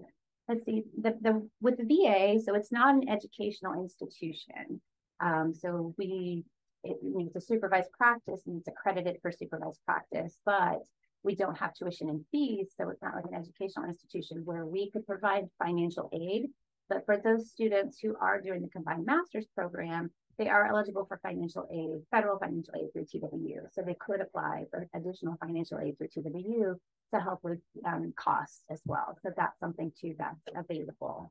let's 0.49 0.65
see 0.65 0.85
the 1.01 1.17
the 1.21 1.49
with 1.61 1.79
the 1.79 1.85
VA, 1.85 2.41
so 2.45 2.55
it's 2.55 2.73
not 2.73 2.95
an 2.95 3.09
educational 3.09 3.75
institution. 3.75 4.81
Um, 5.23 5.55
so 5.55 5.95
we 5.97 6.45
it 6.85 6.99
needs 7.03 7.37
a 7.37 7.41
supervised 7.41 7.93
practice 7.93 8.43
and 8.47 8.59
it's 8.59 8.69
accredited 8.69 9.19
for 9.23 9.31
supervised 9.31 9.79
practice, 9.87 10.39
but 10.45 10.83
we 11.23 11.37
don't 11.37 11.57
have 11.57 11.75
tuition 11.75 12.09
and 12.09 12.25
fees, 12.33 12.71
so 12.77 12.89
it's 12.89 13.03
not 13.03 13.15
like 13.15 13.25
an 13.27 13.35
educational 13.35 13.87
institution 13.87 14.43
where 14.45 14.67
we 14.67 14.91
could 14.91 15.07
provide 15.07 15.45
financial 15.63 16.11
aid. 16.13 16.47
But 16.89 17.07
for 17.07 17.17
those 17.17 17.51
students 17.51 18.01
who 18.01 18.17
are 18.21 18.41
doing 18.41 18.63
the 18.63 18.69
combined 18.69 19.07
master's 19.07 19.47
program, 19.55 20.11
they 20.39 20.49
are 20.49 20.67
eligible 20.67 21.05
for 21.05 21.21
financial 21.23 21.69
aid, 21.73 22.03
federal 22.11 22.39
financial 22.39 22.75
aid 22.75 22.93
through 22.93 23.05
TWU. 23.05 23.61
So 23.73 23.83
they 23.83 23.97
could 24.05 24.21
apply 24.21 24.65
for 24.71 24.89
additional 24.95 25.37
financial 25.41 25.79
aid 25.79 25.97
through 25.99 26.09
TWU 26.09 26.75
to 27.15 27.21
help 27.21 27.41
with 27.45 27.61
um, 27.87 28.13
costs 28.17 28.63
as 28.71 28.81
well. 28.85 29.17
So 29.23 29.31
that's 29.37 29.61
something 29.61 29.93
too 29.99 30.15
that's 30.19 30.41
available. 30.57 31.31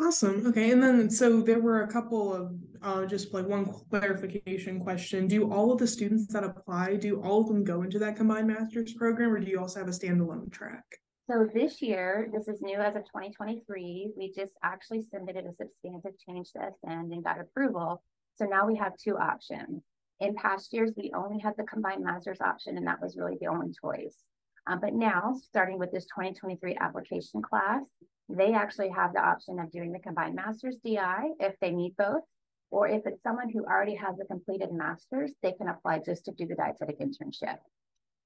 Awesome. 0.00 0.46
Okay. 0.46 0.70
And 0.70 0.82
then, 0.82 1.10
so 1.10 1.42
there 1.42 1.60
were 1.60 1.82
a 1.82 1.88
couple 1.88 2.34
of 2.34 2.54
uh, 2.82 3.06
just 3.06 3.32
like 3.34 3.46
one 3.46 3.66
clarification 3.90 4.80
question. 4.80 5.28
Do 5.28 5.52
all 5.52 5.70
of 5.70 5.78
the 5.78 5.86
students 5.86 6.32
that 6.32 6.44
apply, 6.44 6.96
do 6.96 7.20
all 7.20 7.42
of 7.42 7.48
them 7.48 7.62
go 7.62 7.82
into 7.82 7.98
that 7.98 8.16
combined 8.16 8.48
master's 8.48 8.94
program 8.94 9.32
or 9.32 9.40
do 9.40 9.50
you 9.50 9.60
also 9.60 9.80
have 9.80 9.88
a 9.88 9.92
standalone 9.92 10.50
track? 10.50 10.84
So 11.30 11.46
this 11.54 11.80
year, 11.80 12.28
this 12.32 12.48
is 12.48 12.62
new 12.62 12.78
as 12.78 12.96
of 12.96 13.02
2023. 13.04 14.12
We 14.16 14.32
just 14.32 14.54
actually 14.64 15.02
submitted 15.02 15.46
a 15.46 15.54
substantive 15.54 16.18
change 16.26 16.52
to 16.52 16.58
ACEND 16.58 17.12
and 17.12 17.22
got 17.22 17.40
approval. 17.40 18.02
So 18.34 18.44
now 18.44 18.66
we 18.66 18.76
have 18.76 18.96
two 18.96 19.16
options. 19.16 19.84
In 20.20 20.34
past 20.34 20.72
years, 20.72 20.92
we 20.96 21.12
only 21.14 21.38
had 21.38 21.54
the 21.56 21.64
combined 21.64 22.02
master's 22.02 22.40
option, 22.40 22.76
and 22.76 22.86
that 22.86 23.00
was 23.00 23.16
really 23.16 23.36
the 23.40 23.46
only 23.46 23.72
choice. 23.72 24.16
Um, 24.66 24.80
but 24.80 24.94
now, 24.94 25.34
starting 25.48 25.78
with 25.78 25.92
this 25.92 26.04
2023 26.06 26.76
application 26.80 27.42
class, 27.42 27.84
they 28.36 28.54
actually 28.54 28.88
have 28.88 29.12
the 29.12 29.20
option 29.20 29.58
of 29.58 29.70
doing 29.70 29.92
the 29.92 29.98
combined 29.98 30.34
master's 30.34 30.76
DI 30.84 31.32
if 31.38 31.54
they 31.60 31.70
need 31.70 31.96
both, 31.96 32.22
or 32.70 32.88
if 32.88 33.02
it's 33.06 33.22
someone 33.22 33.50
who 33.50 33.64
already 33.64 33.94
has 33.94 34.18
a 34.20 34.24
completed 34.24 34.72
master's, 34.72 35.32
they 35.42 35.52
can 35.52 35.68
apply 35.68 35.98
just 35.98 36.24
to 36.24 36.32
do 36.32 36.46
the 36.46 36.54
dietetic 36.54 36.98
internship. 37.00 37.58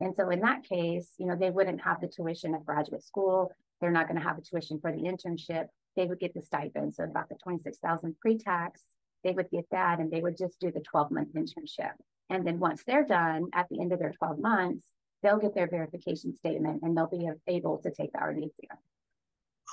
And 0.00 0.14
so 0.14 0.30
in 0.30 0.40
that 0.40 0.62
case, 0.62 1.10
you 1.18 1.26
know, 1.26 1.36
they 1.36 1.50
wouldn't 1.50 1.80
have 1.80 2.00
the 2.00 2.08
tuition 2.08 2.54
of 2.54 2.64
graduate 2.64 3.02
school. 3.02 3.50
They're 3.80 3.90
not 3.90 4.08
going 4.08 4.20
to 4.20 4.26
have 4.26 4.36
the 4.36 4.42
tuition 4.42 4.78
for 4.80 4.92
the 4.92 5.02
internship. 5.02 5.66
They 5.96 6.06
would 6.06 6.20
get 6.20 6.34
the 6.34 6.42
stipend. 6.42 6.94
So 6.94 7.04
about 7.04 7.28
the 7.28 7.36
26,000 7.42 8.16
pre-tax, 8.20 8.82
they 9.24 9.32
would 9.32 9.50
get 9.50 9.64
that 9.70 9.98
and 9.98 10.10
they 10.10 10.20
would 10.20 10.36
just 10.36 10.60
do 10.60 10.70
the 10.70 10.80
12 10.80 11.10
month 11.10 11.34
internship. 11.34 11.92
And 12.30 12.46
then 12.46 12.58
once 12.58 12.82
they're 12.86 13.06
done 13.06 13.48
at 13.54 13.66
the 13.70 13.80
end 13.80 13.92
of 13.92 13.98
their 13.98 14.12
12 14.12 14.38
months, 14.38 14.84
they'll 15.22 15.38
get 15.38 15.54
their 15.54 15.68
verification 15.68 16.34
statement 16.34 16.82
and 16.82 16.96
they'll 16.96 17.08
be 17.08 17.28
able 17.48 17.78
to 17.78 17.90
take 17.90 18.12
the 18.12 18.20
RD 18.20 18.38
exam. 18.38 18.78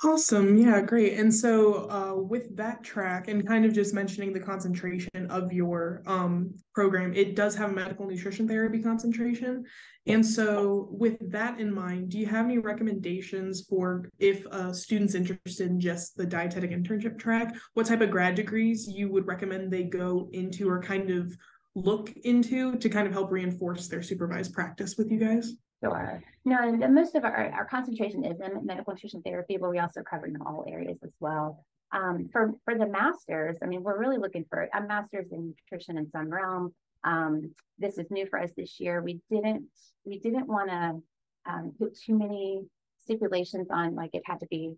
Awesome. 0.02 0.58
Yeah, 0.58 0.80
great. 0.80 1.18
And 1.18 1.32
so 1.32 1.88
uh, 1.88 2.14
with 2.20 2.56
that 2.56 2.82
track 2.82 3.28
and 3.28 3.46
kind 3.46 3.64
of 3.64 3.72
just 3.72 3.94
mentioning 3.94 4.32
the 4.32 4.40
concentration 4.40 5.30
of 5.30 5.52
your 5.52 6.02
um, 6.04 6.52
program, 6.74 7.14
it 7.14 7.36
does 7.36 7.54
have 7.54 7.70
a 7.70 7.72
medical 7.72 8.06
nutrition 8.06 8.48
therapy 8.48 8.82
concentration. 8.82 9.64
And 10.06 10.26
so 10.26 10.88
with 10.90 11.16
that 11.30 11.60
in 11.60 11.72
mind, 11.72 12.10
do 12.10 12.18
you 12.18 12.26
have 12.26 12.44
any 12.44 12.58
recommendations 12.58 13.66
for 13.68 14.10
if 14.18 14.44
a 14.46 14.74
student's 14.74 15.14
interested 15.14 15.68
in 15.68 15.78
just 15.78 16.16
the 16.16 16.26
dietetic 16.26 16.72
internship 16.72 17.16
track, 17.16 17.54
what 17.74 17.86
type 17.86 18.00
of 18.00 18.10
grad 18.10 18.34
degrees 18.34 18.88
you 18.88 19.10
would 19.12 19.28
recommend 19.28 19.72
they 19.72 19.84
go 19.84 20.28
into 20.32 20.68
or 20.68 20.82
kind 20.82 21.10
of 21.10 21.34
look 21.76 22.12
into 22.24 22.76
to 22.76 22.88
kind 22.88 23.06
of 23.06 23.12
help 23.12 23.30
reinforce 23.30 23.86
their 23.86 24.02
supervised 24.02 24.52
practice 24.52 24.96
with 24.98 25.10
you 25.10 25.18
guys? 25.18 25.52
Sure. 25.82 26.22
No, 26.44 26.58
and 26.62 26.94
most 26.94 27.14
of 27.14 27.24
our, 27.24 27.50
our 27.50 27.66
concentration 27.66 28.24
is 28.24 28.40
in 28.40 28.64
medical 28.64 28.92
nutrition 28.92 29.22
therapy, 29.22 29.56
but 29.56 29.70
we 29.70 29.78
also 29.78 30.02
cover 30.02 30.26
in 30.26 30.36
all 30.40 30.64
areas 30.66 30.98
as 31.02 31.12
well. 31.20 31.64
Um, 31.92 32.28
for 32.32 32.52
for 32.64 32.76
the 32.76 32.86
masters, 32.86 33.58
I 33.62 33.66
mean, 33.66 33.82
we're 33.82 33.98
really 33.98 34.18
looking 34.18 34.44
for 34.48 34.68
a 34.74 34.82
master's 34.82 35.30
in 35.30 35.54
nutrition 35.70 35.98
in 35.98 36.10
some 36.10 36.28
realm. 36.28 36.74
Um, 37.04 37.52
this 37.78 37.98
is 37.98 38.10
new 38.10 38.26
for 38.26 38.40
us 38.40 38.50
this 38.56 38.80
year. 38.80 39.02
We 39.02 39.20
didn't 39.30 39.66
we 40.04 40.18
didn't 40.18 40.48
want 40.48 40.70
to 40.70 41.02
um, 41.46 41.72
put 41.78 41.96
too 41.98 42.18
many 42.18 42.62
stipulations 42.98 43.68
on 43.70 43.94
like 43.94 44.14
it 44.14 44.22
had 44.24 44.40
to 44.40 44.46
be 44.46 44.74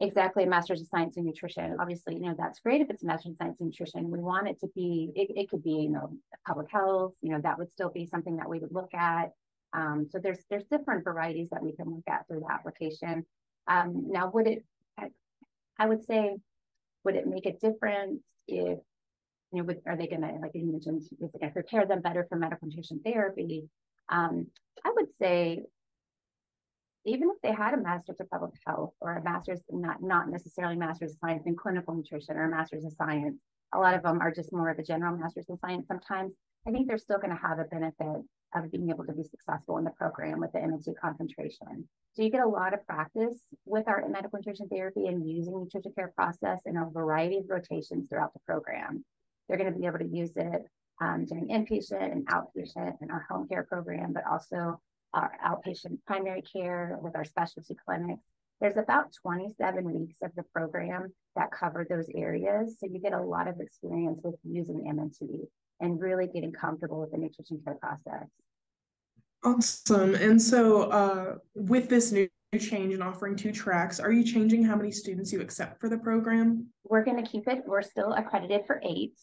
exactly 0.00 0.44
a 0.44 0.46
master's 0.46 0.80
of 0.80 0.88
science 0.88 1.16
in 1.16 1.24
nutrition. 1.24 1.76
Obviously, 1.80 2.14
you 2.14 2.20
know, 2.20 2.34
that's 2.38 2.60
great 2.60 2.80
if 2.80 2.88
it's 2.90 3.02
a 3.02 3.06
master's 3.06 3.32
of 3.32 3.36
science 3.38 3.60
in 3.60 3.66
nutrition. 3.66 4.10
We 4.10 4.20
want 4.20 4.48
it 4.48 4.60
to 4.60 4.68
be, 4.74 5.10
it, 5.14 5.28
it 5.36 5.50
could 5.50 5.62
be, 5.62 5.72
you 5.72 5.90
know, 5.90 6.12
public 6.46 6.70
health, 6.70 7.14
you 7.20 7.32
know, 7.32 7.40
that 7.42 7.58
would 7.58 7.70
still 7.72 7.90
be 7.90 8.06
something 8.06 8.36
that 8.36 8.48
we 8.48 8.58
would 8.58 8.72
look 8.72 8.94
at. 8.94 9.32
Um, 9.72 10.06
so 10.10 10.18
there's 10.18 10.38
there's 10.50 10.64
different 10.70 11.04
varieties 11.04 11.50
that 11.50 11.62
we 11.62 11.74
can 11.74 11.90
look 11.90 12.04
at 12.08 12.26
through 12.26 12.40
the 12.40 12.52
application. 12.52 13.26
Um, 13.68 14.04
now, 14.08 14.30
would 14.32 14.46
it, 14.46 14.64
I, 14.98 15.08
I, 15.78 15.86
would 15.86 16.04
say, 16.06 16.36
would 17.04 17.16
it 17.16 17.26
make 17.26 17.44
a 17.44 17.52
difference 17.52 18.22
if, 18.48 18.78
you 19.52 19.58
know, 19.58 19.64
would, 19.64 19.82
are 19.86 19.96
they 19.96 20.06
going 20.06 20.22
to, 20.22 20.38
like 20.40 20.52
you 20.54 20.70
mentioned, 20.72 21.02
is 21.02 21.12
it 21.12 21.40
going 21.40 21.50
to 21.50 21.50
prepare 21.50 21.84
them 21.84 22.00
better 22.00 22.26
for 22.28 22.36
medical 22.36 22.66
nutrition 22.66 23.00
therapy? 23.04 23.68
Um, 24.08 24.46
I 24.84 24.92
would 24.96 25.08
say, 25.18 25.64
even 27.04 27.30
if 27.30 27.40
they 27.42 27.52
had 27.52 27.74
a 27.74 27.76
master's 27.76 28.20
of 28.20 28.30
public 28.30 28.52
health 28.66 28.94
or 29.00 29.16
a 29.16 29.22
master's, 29.22 29.60
not 29.70 30.02
not 30.02 30.28
necessarily 30.28 30.76
master's 30.76 31.12
of 31.12 31.18
science 31.20 31.42
in 31.46 31.56
clinical 31.56 31.94
nutrition 31.94 32.36
or 32.36 32.44
a 32.44 32.50
master's 32.50 32.84
of 32.84 32.92
science, 32.94 33.36
a 33.74 33.78
lot 33.78 33.94
of 33.94 34.02
them 34.02 34.20
are 34.20 34.32
just 34.32 34.52
more 34.52 34.70
of 34.70 34.78
a 34.78 34.82
general 34.82 35.16
master's 35.16 35.48
in 35.48 35.58
science. 35.58 35.86
Sometimes 35.86 36.34
I 36.66 36.70
think 36.70 36.88
they're 36.88 36.98
still 36.98 37.18
going 37.18 37.34
to 37.34 37.42
have 37.42 37.58
a 37.58 37.64
benefit 37.64 38.24
of 38.54 38.70
being 38.70 38.90
able 38.90 39.04
to 39.04 39.12
be 39.12 39.24
successful 39.24 39.78
in 39.78 39.84
the 39.84 39.90
program 39.90 40.40
with 40.40 40.52
the 40.52 40.58
MNT 40.58 40.94
concentration. 41.00 41.88
So 42.14 42.22
you 42.22 42.30
get 42.30 42.40
a 42.40 42.48
lot 42.48 42.74
of 42.74 42.86
practice 42.86 43.36
with 43.64 43.86
our 43.86 44.06
medical 44.08 44.38
nutrition 44.38 44.68
therapy 44.68 45.06
and 45.06 45.28
using 45.28 45.52
nutrition 45.52 45.92
care 45.94 46.12
process 46.16 46.60
in 46.66 46.76
a 46.76 46.88
variety 46.90 47.38
of 47.38 47.44
rotations 47.48 48.08
throughout 48.08 48.32
the 48.32 48.40
program. 48.46 49.04
They're 49.48 49.58
going 49.58 49.72
to 49.72 49.78
be 49.78 49.86
able 49.86 49.98
to 49.98 50.06
use 50.06 50.32
it 50.36 50.62
um, 51.00 51.26
during 51.26 51.48
inpatient 51.48 52.12
and 52.12 52.26
outpatient 52.26 52.96
in 53.02 53.10
our 53.10 53.26
home 53.30 53.46
care 53.48 53.64
program, 53.64 54.12
but 54.12 54.24
also 54.30 54.80
our 55.14 55.32
outpatient 55.44 55.98
primary 56.06 56.42
care 56.42 56.98
with 57.00 57.16
our 57.16 57.24
specialty 57.24 57.76
clinics. 57.86 58.28
There's 58.60 58.76
about 58.76 59.12
27 59.22 59.84
weeks 59.84 60.16
of 60.22 60.32
the 60.34 60.42
program 60.42 61.12
that 61.36 61.50
cover 61.52 61.86
those 61.88 62.08
areas. 62.14 62.76
So 62.80 62.88
you 62.90 62.98
get 62.98 63.12
a 63.12 63.22
lot 63.22 63.46
of 63.46 63.60
experience 63.60 64.20
with 64.24 64.34
using 64.42 64.84
MNT 64.92 65.46
and 65.80 66.00
really 66.00 66.26
getting 66.26 66.52
comfortable 66.52 67.00
with 67.00 67.12
the 67.12 67.18
nutrition 67.18 67.60
care 67.64 67.74
process. 67.74 68.28
Awesome. 69.44 70.14
And 70.14 70.40
so 70.40 70.82
uh, 70.90 71.36
with 71.54 71.88
this 71.88 72.10
new 72.10 72.28
change 72.58 72.94
and 72.94 73.02
offering 73.02 73.36
two 73.36 73.52
tracks, 73.52 74.00
are 74.00 74.10
you 74.10 74.24
changing 74.24 74.64
how 74.64 74.74
many 74.74 74.90
students 74.90 75.32
you 75.32 75.40
accept 75.40 75.80
for 75.80 75.88
the 75.88 75.98
program? 75.98 76.66
We're 76.84 77.04
going 77.04 77.22
to 77.22 77.30
keep 77.30 77.46
it, 77.46 77.62
we're 77.66 77.82
still 77.82 78.14
accredited 78.14 78.62
for 78.66 78.80
eight. 78.84 79.18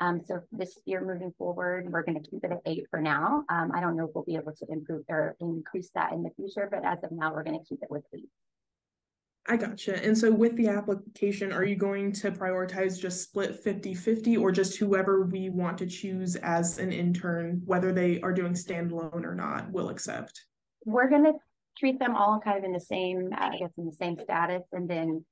Um, 0.00 0.20
so 0.20 0.40
this 0.50 0.78
year 0.84 1.00
moving 1.00 1.32
forward, 1.38 1.90
we're 1.90 2.02
going 2.02 2.20
to 2.20 2.28
keep 2.28 2.44
it 2.44 2.50
at 2.50 2.60
eight 2.66 2.86
for 2.90 3.00
now. 3.00 3.44
Um, 3.48 3.70
I 3.72 3.80
don't 3.80 3.96
know 3.96 4.06
if 4.06 4.10
we'll 4.14 4.24
be 4.24 4.34
able 4.34 4.52
to 4.52 4.66
improve 4.68 5.04
or 5.08 5.36
increase 5.40 5.90
that 5.94 6.12
in 6.12 6.22
the 6.22 6.30
future, 6.30 6.68
but 6.70 6.84
as 6.84 7.02
of 7.04 7.12
now, 7.12 7.32
we're 7.32 7.44
going 7.44 7.58
to 7.58 7.64
keep 7.64 7.82
it 7.82 7.90
with 7.90 8.02
eight. 8.12 8.28
I 9.46 9.58
gotcha. 9.58 10.02
And 10.02 10.16
so 10.16 10.32
with 10.32 10.56
the 10.56 10.68
application, 10.68 11.52
are 11.52 11.64
you 11.64 11.76
going 11.76 12.12
to 12.12 12.30
prioritize 12.30 12.98
just 12.98 13.22
split 13.22 13.62
50 13.62 13.94
50 13.94 14.38
or 14.38 14.50
just 14.50 14.78
whoever 14.78 15.26
we 15.26 15.50
want 15.50 15.76
to 15.78 15.86
choose 15.86 16.36
as 16.36 16.78
an 16.78 16.92
intern, 16.92 17.60
whether 17.66 17.92
they 17.92 18.20
are 18.22 18.32
doing 18.32 18.54
standalone 18.54 19.24
or 19.24 19.34
not, 19.34 19.70
will 19.70 19.90
accept? 19.90 20.46
We're 20.86 21.10
going 21.10 21.24
to 21.24 21.34
treat 21.78 21.98
them 21.98 22.16
all 22.16 22.40
kind 22.40 22.56
of 22.56 22.64
in 22.64 22.72
the 22.72 22.80
same, 22.80 23.30
I 23.36 23.58
guess, 23.58 23.70
in 23.76 23.84
the 23.84 23.92
same 23.92 24.16
status 24.22 24.62
and 24.72 24.88
then 24.88 25.26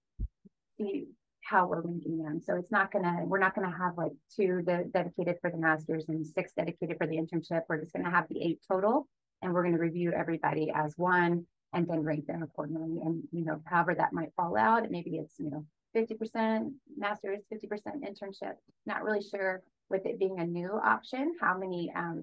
see 0.76 1.06
how 1.42 1.66
we're 1.66 1.80
ranking 1.80 2.18
them. 2.18 2.40
So 2.44 2.56
it's 2.56 2.70
not 2.70 2.92
going 2.92 3.04
to, 3.04 3.24
we're 3.24 3.38
not 3.38 3.54
going 3.54 3.70
to 3.70 3.76
have 3.76 3.96
like 3.96 4.12
two 4.36 4.60
de- 4.60 4.84
dedicated 4.92 5.36
for 5.40 5.50
the 5.50 5.56
master's 5.56 6.08
and 6.08 6.26
six 6.26 6.52
dedicated 6.52 6.98
for 6.98 7.06
the 7.06 7.16
internship. 7.16 7.62
We're 7.66 7.80
just 7.80 7.94
going 7.94 8.04
to 8.04 8.10
have 8.10 8.26
the 8.28 8.42
eight 8.42 8.60
total 8.70 9.08
and 9.40 9.54
we're 9.54 9.62
going 9.62 9.74
to 9.74 9.80
review 9.80 10.12
everybody 10.12 10.70
as 10.74 10.94
one 10.98 11.46
and 11.72 11.86
then 11.88 12.02
rank 12.02 12.26
them 12.26 12.42
accordingly. 12.42 13.00
And, 13.02 13.22
you 13.32 13.44
know, 13.44 13.60
however 13.64 13.94
that 13.94 14.12
might 14.12 14.32
fall 14.36 14.56
out, 14.56 14.90
maybe 14.90 15.16
it's, 15.16 15.34
you 15.38 15.50
know, 15.50 15.64
50% 15.96 16.70
master's, 16.96 17.40
50% 17.52 17.68
internship, 18.02 18.54
not 18.86 19.02
really 19.02 19.22
sure 19.22 19.62
with 19.90 20.06
it 20.06 20.18
being 20.18 20.40
a 20.40 20.46
new 20.46 20.70
option, 20.82 21.34
how 21.40 21.56
many, 21.56 21.92
um, 21.94 22.22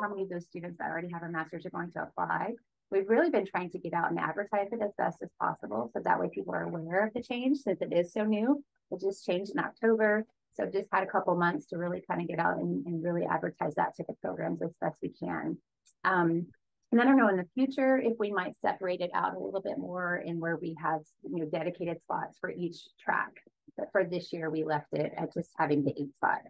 how 0.00 0.08
many 0.08 0.22
of 0.22 0.28
those 0.28 0.46
students 0.46 0.78
that 0.78 0.90
already 0.90 1.08
have 1.12 1.22
a 1.22 1.28
master's 1.28 1.66
are 1.66 1.70
going 1.70 1.90
to 1.92 2.02
apply. 2.02 2.54
We've 2.90 3.08
really 3.08 3.30
been 3.30 3.46
trying 3.46 3.70
to 3.70 3.78
get 3.78 3.94
out 3.94 4.10
and 4.10 4.18
advertise 4.18 4.68
it 4.72 4.80
as 4.82 4.90
best 4.98 5.18
as 5.22 5.30
possible. 5.40 5.90
So 5.92 6.00
that 6.04 6.20
way 6.20 6.28
people 6.32 6.54
are 6.54 6.64
aware 6.64 7.06
of 7.06 7.14
the 7.14 7.22
change 7.22 7.58
since 7.58 7.80
it 7.80 7.92
is 7.92 8.12
so 8.12 8.24
new. 8.24 8.64
It 8.90 9.00
just 9.00 9.24
changed 9.24 9.52
in 9.52 9.60
October. 9.60 10.24
So 10.52 10.66
just 10.66 10.88
had 10.92 11.04
a 11.04 11.10
couple 11.10 11.34
months 11.36 11.66
to 11.66 11.76
really 11.76 12.02
kind 12.08 12.20
of 12.20 12.28
get 12.28 12.40
out 12.40 12.58
and, 12.58 12.84
and 12.86 13.02
really 13.02 13.24
advertise 13.24 13.74
that 13.76 13.94
to 13.96 14.04
the 14.06 14.14
programs 14.14 14.62
as 14.62 14.74
best 14.80 14.98
we 15.02 15.10
can. 15.10 15.58
Um, 16.04 16.46
And 16.92 17.00
I 17.00 17.04
don't 17.04 17.16
know 17.16 17.28
in 17.28 17.36
the 17.36 17.46
future 17.54 17.98
if 17.98 18.14
we 18.18 18.32
might 18.32 18.58
separate 18.60 19.00
it 19.00 19.10
out 19.14 19.36
a 19.36 19.38
little 19.38 19.60
bit 19.60 19.78
more 19.78 20.16
in 20.16 20.40
where 20.40 20.56
we 20.56 20.76
have 20.82 21.00
you 21.22 21.40
know 21.40 21.46
dedicated 21.46 22.00
spots 22.00 22.36
for 22.40 22.50
each 22.50 22.78
track. 23.02 23.32
But 23.76 23.92
for 23.92 24.04
this 24.04 24.32
year, 24.32 24.50
we 24.50 24.64
left 24.64 24.92
it 24.92 25.12
at 25.16 25.32
just 25.32 25.50
having 25.56 25.84
the 25.84 25.92
eight 25.96 26.14
spot. 26.16 26.40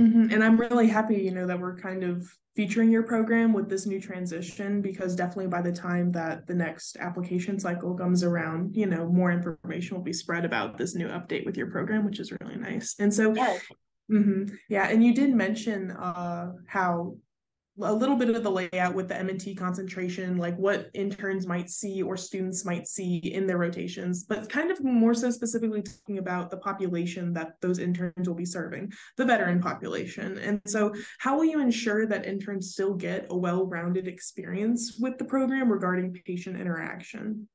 Mm-hmm. 0.00 0.30
And 0.30 0.44
I'm 0.44 0.60
really 0.60 0.88
happy, 0.88 1.16
you 1.16 1.30
know, 1.30 1.46
that 1.46 1.58
we're 1.58 1.78
kind 1.78 2.04
of 2.04 2.28
featuring 2.54 2.90
your 2.90 3.02
program 3.02 3.52
with 3.52 3.68
this 3.70 3.86
new 3.86 4.00
transition 4.00 4.82
because 4.82 5.16
definitely 5.16 5.46
by 5.46 5.62
the 5.62 5.72
time 5.72 6.12
that 6.12 6.46
the 6.46 6.54
next 6.54 6.98
application 6.98 7.58
cycle 7.58 7.94
comes 7.94 8.22
around, 8.22 8.76
you 8.76 8.86
know, 8.86 9.08
more 9.08 9.30
information 9.32 9.96
will 9.96 10.04
be 10.04 10.12
spread 10.12 10.44
about 10.44 10.76
this 10.76 10.94
new 10.94 11.08
update 11.08 11.46
with 11.46 11.56
your 11.56 11.70
program, 11.70 12.04
which 12.04 12.20
is 12.20 12.30
really 12.40 12.56
nice. 12.56 12.94
And 12.98 13.12
so, 13.12 13.34
yes. 13.34 13.62
mm-hmm, 14.10 14.54
yeah, 14.68 14.88
and 14.88 15.02
you 15.02 15.14
did 15.14 15.34
mention 15.34 15.90
uh, 15.92 16.52
how 16.66 17.16
a 17.82 17.92
little 17.92 18.16
bit 18.16 18.30
of 18.30 18.42
the 18.42 18.50
layout 18.50 18.94
with 18.94 19.08
the 19.08 19.14
MNT 19.14 19.56
concentration, 19.56 20.38
like 20.38 20.56
what 20.56 20.90
interns 20.94 21.46
might 21.46 21.68
see 21.68 22.02
or 22.02 22.16
students 22.16 22.64
might 22.64 22.86
see 22.86 23.18
in 23.18 23.46
their 23.46 23.58
rotations, 23.58 24.24
but 24.24 24.48
kind 24.48 24.70
of 24.70 24.82
more 24.82 25.12
so 25.14 25.30
specifically 25.30 25.82
talking 25.82 26.18
about 26.18 26.50
the 26.50 26.56
population 26.56 27.32
that 27.34 27.60
those 27.60 27.78
interns 27.78 28.26
will 28.26 28.34
be 28.34 28.46
serving, 28.46 28.92
the 29.16 29.24
veteran 29.24 29.60
population. 29.60 30.38
And 30.38 30.60
so 30.66 30.94
how 31.18 31.36
will 31.36 31.44
you 31.44 31.60
ensure 31.60 32.06
that 32.06 32.26
interns 32.26 32.72
still 32.72 32.94
get 32.94 33.26
a 33.30 33.36
well-rounded 33.36 34.08
experience 34.08 34.96
with 34.98 35.18
the 35.18 35.24
program 35.24 35.70
regarding 35.70 36.14
patient 36.24 36.58
interaction? 36.58 37.48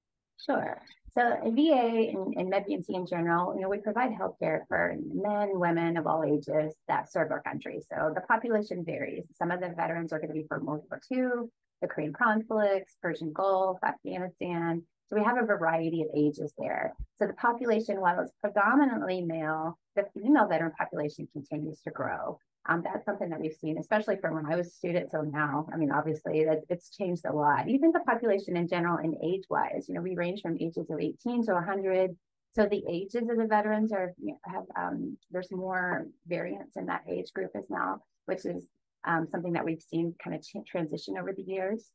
Sure. 0.45 0.81
So 1.13 1.21
VA 1.43 2.11
and, 2.13 2.33
and 2.37 2.51
MEDVAMC 2.51 2.85
in 2.89 3.05
general, 3.05 3.53
you 3.53 3.61
know, 3.61 3.69
we 3.69 3.79
provide 3.79 4.11
healthcare 4.11 4.61
for 4.69 4.95
men, 5.13 5.59
women 5.59 5.97
of 5.97 6.07
all 6.07 6.23
ages 6.23 6.73
that 6.87 7.11
serve 7.11 7.31
our 7.31 7.41
country. 7.41 7.81
So 7.89 8.13
the 8.15 8.21
population 8.21 8.85
varies. 8.85 9.27
Some 9.33 9.51
of 9.51 9.59
the 9.59 9.73
veterans 9.75 10.13
are 10.13 10.19
going 10.19 10.29
to 10.29 10.33
be 10.33 10.47
from 10.47 10.65
World 10.65 10.85
War 10.89 11.01
II, 11.11 11.49
the 11.81 11.87
Korean 11.87 12.13
conflicts, 12.13 12.95
Persian 13.01 13.33
Gulf, 13.33 13.79
Afghanistan. 13.83 14.83
So 15.07 15.17
we 15.17 15.23
have 15.25 15.37
a 15.37 15.45
variety 15.45 16.01
of 16.01 16.07
ages 16.15 16.53
there. 16.57 16.93
So 17.19 17.27
the 17.27 17.33
population, 17.33 17.99
while 17.99 18.21
it's 18.21 18.31
predominantly 18.41 19.21
male, 19.21 19.77
the 19.97 20.05
female 20.13 20.47
veteran 20.47 20.71
population 20.77 21.27
continues 21.33 21.81
to 21.81 21.91
grow. 21.91 22.39
Um, 22.67 22.83
that's 22.83 23.05
something 23.05 23.29
that 23.29 23.39
we've 23.39 23.55
seen, 23.59 23.79
especially 23.79 24.17
from 24.17 24.35
when 24.35 24.45
I 24.45 24.55
was 24.55 24.67
a 24.67 24.71
student 24.71 25.09
till 25.09 25.23
now. 25.23 25.67
I 25.73 25.77
mean, 25.77 25.91
obviously, 25.91 26.45
that 26.45 26.59
it's 26.69 26.95
changed 26.95 27.25
a 27.25 27.33
lot. 27.33 27.67
Even 27.67 27.91
the 27.91 28.01
population 28.01 28.55
in 28.55 28.67
general 28.67 28.97
and 28.97 29.15
age 29.23 29.45
wise, 29.49 29.85
you 29.87 29.95
know, 29.95 30.01
we 30.01 30.15
range 30.15 30.41
from 30.41 30.57
ages 30.59 30.89
of 30.91 30.99
18 30.99 31.45
to 31.45 31.53
100. 31.53 32.15
So 32.53 32.67
the 32.67 32.83
ages 32.87 33.29
of 33.29 33.37
the 33.37 33.47
veterans 33.47 33.91
are 33.91 34.13
you 34.21 34.33
know, 34.33 34.39
have 34.45 34.63
um, 34.77 35.17
there's 35.31 35.51
more 35.51 36.07
variance 36.27 36.75
in 36.75 36.85
that 36.87 37.03
age 37.09 37.33
group 37.33 37.51
as 37.55 37.69
now, 37.69 38.01
which 38.25 38.45
is 38.45 38.67
um, 39.07 39.27
something 39.27 39.53
that 39.53 39.65
we've 39.65 39.81
seen 39.81 40.13
kind 40.23 40.35
of 40.35 40.45
transition 40.67 41.17
over 41.17 41.33
the 41.33 41.41
years. 41.41 41.87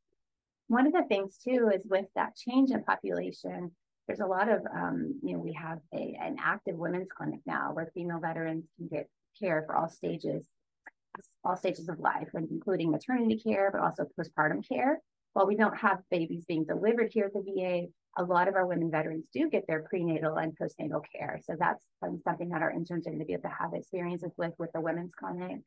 One 0.69 0.87
of 0.87 0.93
the 0.93 1.05
things 1.09 1.39
too 1.39 1.71
is 1.73 1.87
with 1.89 2.07
that 2.17 2.35
change 2.35 2.71
in 2.73 2.83
population, 2.83 3.71
there's 4.07 4.21
a 4.21 4.27
lot 4.27 4.49
of 4.49 4.61
um, 4.75 5.19
you 5.23 5.35
know 5.35 5.39
we 5.39 5.53
have 5.53 5.79
a 5.93 6.17
an 6.21 6.37
active 6.43 6.77
women's 6.77 7.09
clinic 7.17 7.41
now 7.47 7.71
where 7.73 7.91
female 7.95 8.21
veterans 8.21 8.65
can 8.77 8.89
get 8.89 9.09
care 9.39 9.65
for 9.67 9.77
all 9.77 9.89
stages 9.89 10.47
all 11.45 11.57
stages 11.57 11.89
of 11.89 11.99
life, 11.99 12.29
including 12.35 12.91
maternity 12.91 13.39
care, 13.39 13.71
but 13.73 13.81
also 13.81 14.05
postpartum 14.19 14.67
care. 14.67 15.01
While 15.33 15.47
we 15.47 15.57
don't 15.57 15.77
have 15.77 15.99
babies 16.11 16.45
being 16.47 16.65
delivered 16.65 17.11
here 17.13 17.27
at 17.27 17.33
the 17.33 17.41
VA, 17.41 17.87
a 18.19 18.25
lot 18.25 18.49
of 18.49 18.55
our 18.55 18.67
women 18.67 18.91
veterans 18.91 19.29
do 19.33 19.51
get 19.51 19.67
their 19.67 19.83
prenatal 19.83 20.37
and 20.37 20.57
postnatal 20.59 21.03
care. 21.15 21.39
So 21.45 21.55
that's 21.59 21.85
something 22.25 22.49
that 22.51 22.63
our 22.63 22.71
interns 22.71 23.07
are 23.07 23.11
going 23.11 23.21
to 23.21 23.27
be 23.27 23.35
able 23.35 23.43
to 23.43 23.49
have 23.49 23.75
experiences 23.75 24.33
with 24.37 24.55
with 24.59 24.73
the 24.73 24.81
women's 24.81 25.15
clinic. 25.15 25.61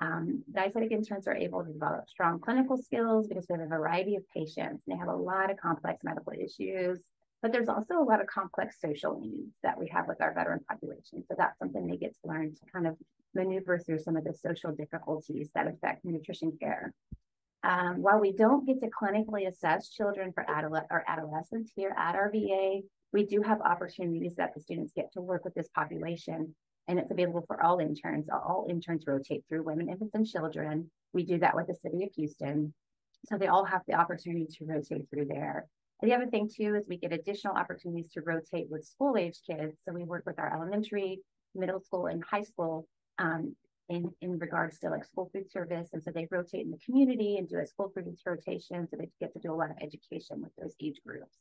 Um, 0.00 0.42
dietetic 0.52 0.90
interns 0.90 1.26
are 1.28 1.36
able 1.36 1.64
to 1.64 1.72
develop 1.72 2.08
strong 2.08 2.40
clinical 2.40 2.76
skills 2.76 3.28
because 3.28 3.46
we 3.48 3.58
have 3.58 3.66
a 3.66 3.68
variety 3.68 4.16
of 4.16 4.28
patients 4.30 4.84
and 4.86 4.94
they 4.94 4.98
have 4.98 5.08
a 5.08 5.16
lot 5.16 5.50
of 5.50 5.56
complex 5.56 6.00
medical 6.02 6.32
issues. 6.32 7.00
But 7.44 7.52
there's 7.52 7.68
also 7.68 7.98
a 7.98 8.02
lot 8.02 8.22
of 8.22 8.26
complex 8.26 8.76
social 8.80 9.20
needs 9.20 9.58
that 9.62 9.78
we 9.78 9.86
have 9.88 10.08
with 10.08 10.22
our 10.22 10.32
veteran 10.32 10.60
population. 10.66 11.22
So 11.28 11.34
that's 11.36 11.58
something 11.58 11.86
they 11.86 11.98
get 11.98 12.14
to 12.22 12.28
learn 12.28 12.54
to 12.54 12.60
kind 12.72 12.86
of 12.86 12.96
maneuver 13.34 13.78
through 13.78 13.98
some 13.98 14.16
of 14.16 14.24
the 14.24 14.32
social 14.32 14.72
difficulties 14.72 15.50
that 15.54 15.66
affect 15.66 16.06
nutrition 16.06 16.56
care. 16.58 16.94
Um, 17.62 18.00
while 18.00 18.18
we 18.18 18.32
don't 18.32 18.66
get 18.66 18.80
to 18.80 18.88
clinically 18.88 19.46
assess 19.46 19.90
children 19.90 20.32
for 20.32 20.50
adolescent 20.50 20.88
or 20.90 21.04
adolescents 21.06 21.70
here 21.76 21.94
at 21.98 22.14
our 22.14 22.30
VA, 22.30 22.80
we 23.12 23.26
do 23.26 23.42
have 23.42 23.60
opportunities 23.60 24.36
that 24.36 24.54
the 24.54 24.62
students 24.62 24.94
get 24.96 25.12
to 25.12 25.20
work 25.20 25.44
with 25.44 25.52
this 25.52 25.68
population 25.74 26.54
and 26.88 26.98
it's 26.98 27.10
available 27.10 27.44
for 27.46 27.62
all 27.62 27.78
interns. 27.78 28.30
All 28.32 28.66
interns 28.70 29.04
rotate 29.06 29.44
through 29.50 29.64
women, 29.64 29.90
infants, 29.90 30.14
and 30.14 30.26
children. 30.26 30.90
We 31.12 31.26
do 31.26 31.38
that 31.40 31.54
with 31.54 31.66
the 31.66 31.74
city 31.74 32.04
of 32.04 32.10
Houston. 32.16 32.72
So 33.26 33.36
they 33.36 33.48
all 33.48 33.66
have 33.66 33.82
the 33.86 33.96
opportunity 33.96 34.46
to 34.46 34.64
rotate 34.64 35.10
through 35.10 35.26
there. 35.26 35.66
The 36.04 36.12
other 36.12 36.26
thing 36.26 36.50
too 36.54 36.74
is 36.74 36.86
we 36.86 36.98
get 36.98 37.14
additional 37.14 37.56
opportunities 37.56 38.10
to 38.10 38.20
rotate 38.20 38.68
with 38.68 38.84
school 38.84 39.16
age 39.16 39.38
kids. 39.46 39.78
So 39.84 39.92
we 39.94 40.04
work 40.04 40.24
with 40.26 40.38
our 40.38 40.54
elementary, 40.54 41.20
middle 41.54 41.80
school, 41.80 42.06
and 42.06 42.22
high 42.22 42.42
school 42.42 42.86
um, 43.18 43.56
in, 43.88 44.10
in 44.20 44.38
regards 44.38 44.78
to 44.80 44.90
like 44.90 45.06
school 45.06 45.30
food 45.32 45.50
service. 45.50 45.88
And 45.94 46.02
so 46.02 46.10
they 46.14 46.28
rotate 46.30 46.66
in 46.66 46.70
the 46.70 46.78
community 46.84 47.38
and 47.38 47.48
do 47.48 47.58
a 47.58 47.66
school 47.66 47.90
food 47.94 48.14
rotation. 48.26 48.86
So 48.86 48.98
they 48.98 49.08
get 49.18 49.32
to 49.32 49.38
do 49.38 49.50
a 49.50 49.56
lot 49.56 49.70
of 49.70 49.76
education 49.80 50.42
with 50.42 50.52
those 50.60 50.74
age 50.78 51.00
groups. 51.06 51.38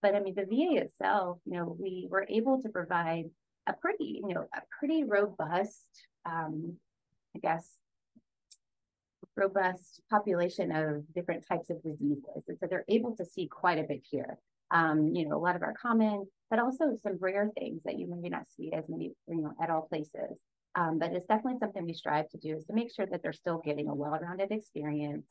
But 0.00 0.14
I 0.14 0.20
mean, 0.20 0.36
the 0.36 0.44
VA 0.44 0.80
itself, 0.80 1.38
you 1.44 1.54
know, 1.54 1.76
we 1.76 2.06
were 2.08 2.24
able 2.28 2.62
to 2.62 2.68
provide 2.68 3.24
a 3.66 3.72
pretty, 3.72 4.22
you 4.24 4.32
know, 4.32 4.46
a 4.54 4.60
pretty 4.78 5.02
robust, 5.02 5.88
um, 6.24 6.76
I 7.34 7.40
guess, 7.40 7.68
robust 9.38 10.02
population 10.10 10.72
of 10.72 11.02
different 11.14 11.44
types 11.46 11.70
of 11.70 11.82
diseases. 11.82 12.44
And 12.48 12.58
so 12.60 12.66
they're 12.68 12.84
able 12.88 13.16
to 13.16 13.24
see 13.24 13.46
quite 13.46 13.78
a 13.78 13.84
bit 13.84 14.02
here. 14.08 14.38
Um, 14.70 15.14
you 15.14 15.26
know, 15.26 15.36
a 15.36 15.40
lot 15.40 15.56
of 15.56 15.62
our 15.62 15.74
common, 15.80 16.26
but 16.50 16.58
also 16.58 16.96
some 17.02 17.16
rare 17.20 17.50
things 17.58 17.84
that 17.84 17.98
you 17.98 18.06
maybe 18.06 18.28
not 18.28 18.42
see 18.56 18.70
as 18.72 18.84
many, 18.88 19.12
you 19.26 19.40
know, 19.40 19.52
at 19.62 19.70
all 19.70 19.82
places. 19.88 20.38
Um, 20.74 20.98
but 20.98 21.12
it's 21.12 21.26
definitely 21.26 21.58
something 21.58 21.84
we 21.84 21.94
strive 21.94 22.28
to 22.30 22.38
do 22.38 22.56
is 22.56 22.64
to 22.66 22.74
make 22.74 22.94
sure 22.94 23.06
that 23.06 23.22
they're 23.22 23.32
still 23.32 23.62
getting 23.64 23.88
a 23.88 23.94
well-rounded 23.94 24.50
experience. 24.50 25.26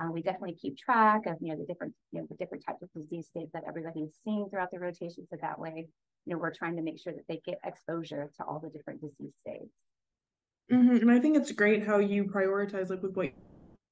Uh, 0.00 0.10
we 0.10 0.22
definitely 0.22 0.56
keep 0.60 0.76
track 0.76 1.26
of 1.26 1.36
you 1.40 1.52
know 1.52 1.58
the 1.58 1.66
different 1.66 1.92
you 2.10 2.20
know 2.20 2.26
the 2.30 2.36
different 2.36 2.64
types 2.66 2.82
of 2.82 2.88
disease 2.94 3.28
states 3.28 3.50
that 3.52 3.64
everybody's 3.68 4.12
seeing 4.24 4.48
throughout 4.48 4.70
the 4.72 4.78
rotation. 4.78 5.26
So 5.30 5.36
that 5.42 5.58
way, 5.58 5.88
you 6.26 6.34
know, 6.34 6.38
we're 6.38 6.54
trying 6.54 6.76
to 6.76 6.82
make 6.82 6.98
sure 7.00 7.12
that 7.12 7.26
they 7.28 7.40
get 7.44 7.58
exposure 7.64 8.30
to 8.36 8.44
all 8.44 8.60
the 8.60 8.70
different 8.70 9.00
disease 9.00 9.32
states. 9.40 9.72
Mm-hmm. 10.72 10.96
And 10.96 11.10
I 11.10 11.18
think 11.18 11.36
it's 11.36 11.52
great 11.52 11.86
how 11.86 11.98
you 11.98 12.24
prioritize 12.24 12.90
like 12.90 13.02
with 13.02 13.16
what 13.16 13.30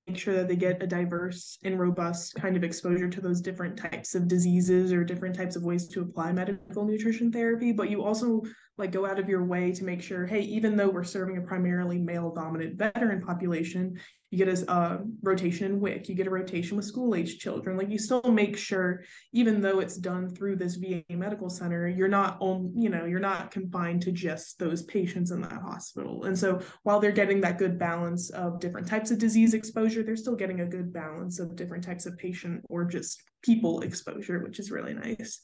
make 0.08 0.18
sure 0.18 0.34
that 0.34 0.48
they 0.48 0.56
get 0.56 0.82
a 0.82 0.86
diverse 0.86 1.58
and 1.64 1.78
robust 1.78 2.34
kind 2.34 2.56
of 2.56 2.64
exposure 2.64 3.08
to 3.08 3.20
those 3.20 3.40
different 3.40 3.76
types 3.76 4.14
of 4.14 4.26
diseases 4.26 4.92
or 4.92 5.04
different 5.04 5.36
types 5.36 5.54
of 5.54 5.62
ways 5.62 5.86
to 5.86 6.00
apply 6.00 6.32
medical 6.32 6.84
nutrition 6.84 7.30
therapy 7.30 7.72
but 7.72 7.90
you 7.90 8.02
also 8.02 8.42
like 8.78 8.92
go 8.92 9.04
out 9.04 9.18
of 9.18 9.28
your 9.28 9.44
way 9.44 9.72
to 9.72 9.84
make 9.84 10.02
sure 10.02 10.26
hey 10.26 10.40
even 10.40 10.76
though 10.76 10.88
we're 10.88 11.04
serving 11.04 11.36
a 11.36 11.40
primarily 11.42 11.98
male 11.98 12.32
dominant 12.32 12.76
veteran 12.76 13.20
population 13.20 13.98
you 14.30 14.44
get 14.44 14.48
a 14.48 14.70
uh, 14.70 14.98
rotation 15.22 15.66
in 15.66 15.80
WIC, 15.80 16.08
you 16.08 16.14
get 16.14 16.26
a 16.26 16.30
rotation 16.30 16.76
with 16.76 16.84
school 16.84 17.14
age 17.14 17.38
children. 17.38 17.78
Like 17.78 17.88
you 17.88 17.98
still 17.98 18.22
make 18.22 18.58
sure, 18.58 19.04
even 19.32 19.62
though 19.62 19.80
it's 19.80 19.96
done 19.96 20.28
through 20.28 20.56
this 20.56 20.76
VA 20.76 21.02
medical 21.08 21.48
center, 21.48 21.88
you're 21.88 22.08
not 22.08 22.36
on, 22.40 22.72
you 22.76 22.90
know, 22.90 23.06
you're 23.06 23.20
not 23.20 23.50
confined 23.50 24.02
to 24.02 24.12
just 24.12 24.58
those 24.58 24.82
patients 24.82 25.30
in 25.30 25.40
that 25.42 25.62
hospital. 25.62 26.24
And 26.24 26.38
so 26.38 26.60
while 26.82 27.00
they're 27.00 27.10
getting 27.10 27.40
that 27.40 27.56
good 27.56 27.78
balance 27.78 28.28
of 28.30 28.60
different 28.60 28.86
types 28.86 29.10
of 29.10 29.18
disease 29.18 29.54
exposure, 29.54 30.02
they're 30.02 30.16
still 30.16 30.36
getting 30.36 30.60
a 30.60 30.66
good 30.66 30.92
balance 30.92 31.38
of 31.38 31.56
different 31.56 31.84
types 31.84 32.04
of 32.04 32.18
patient 32.18 32.64
or 32.68 32.84
just 32.84 33.22
people 33.42 33.80
exposure, 33.80 34.40
which 34.40 34.58
is 34.58 34.70
really 34.70 34.92
nice. 34.92 35.40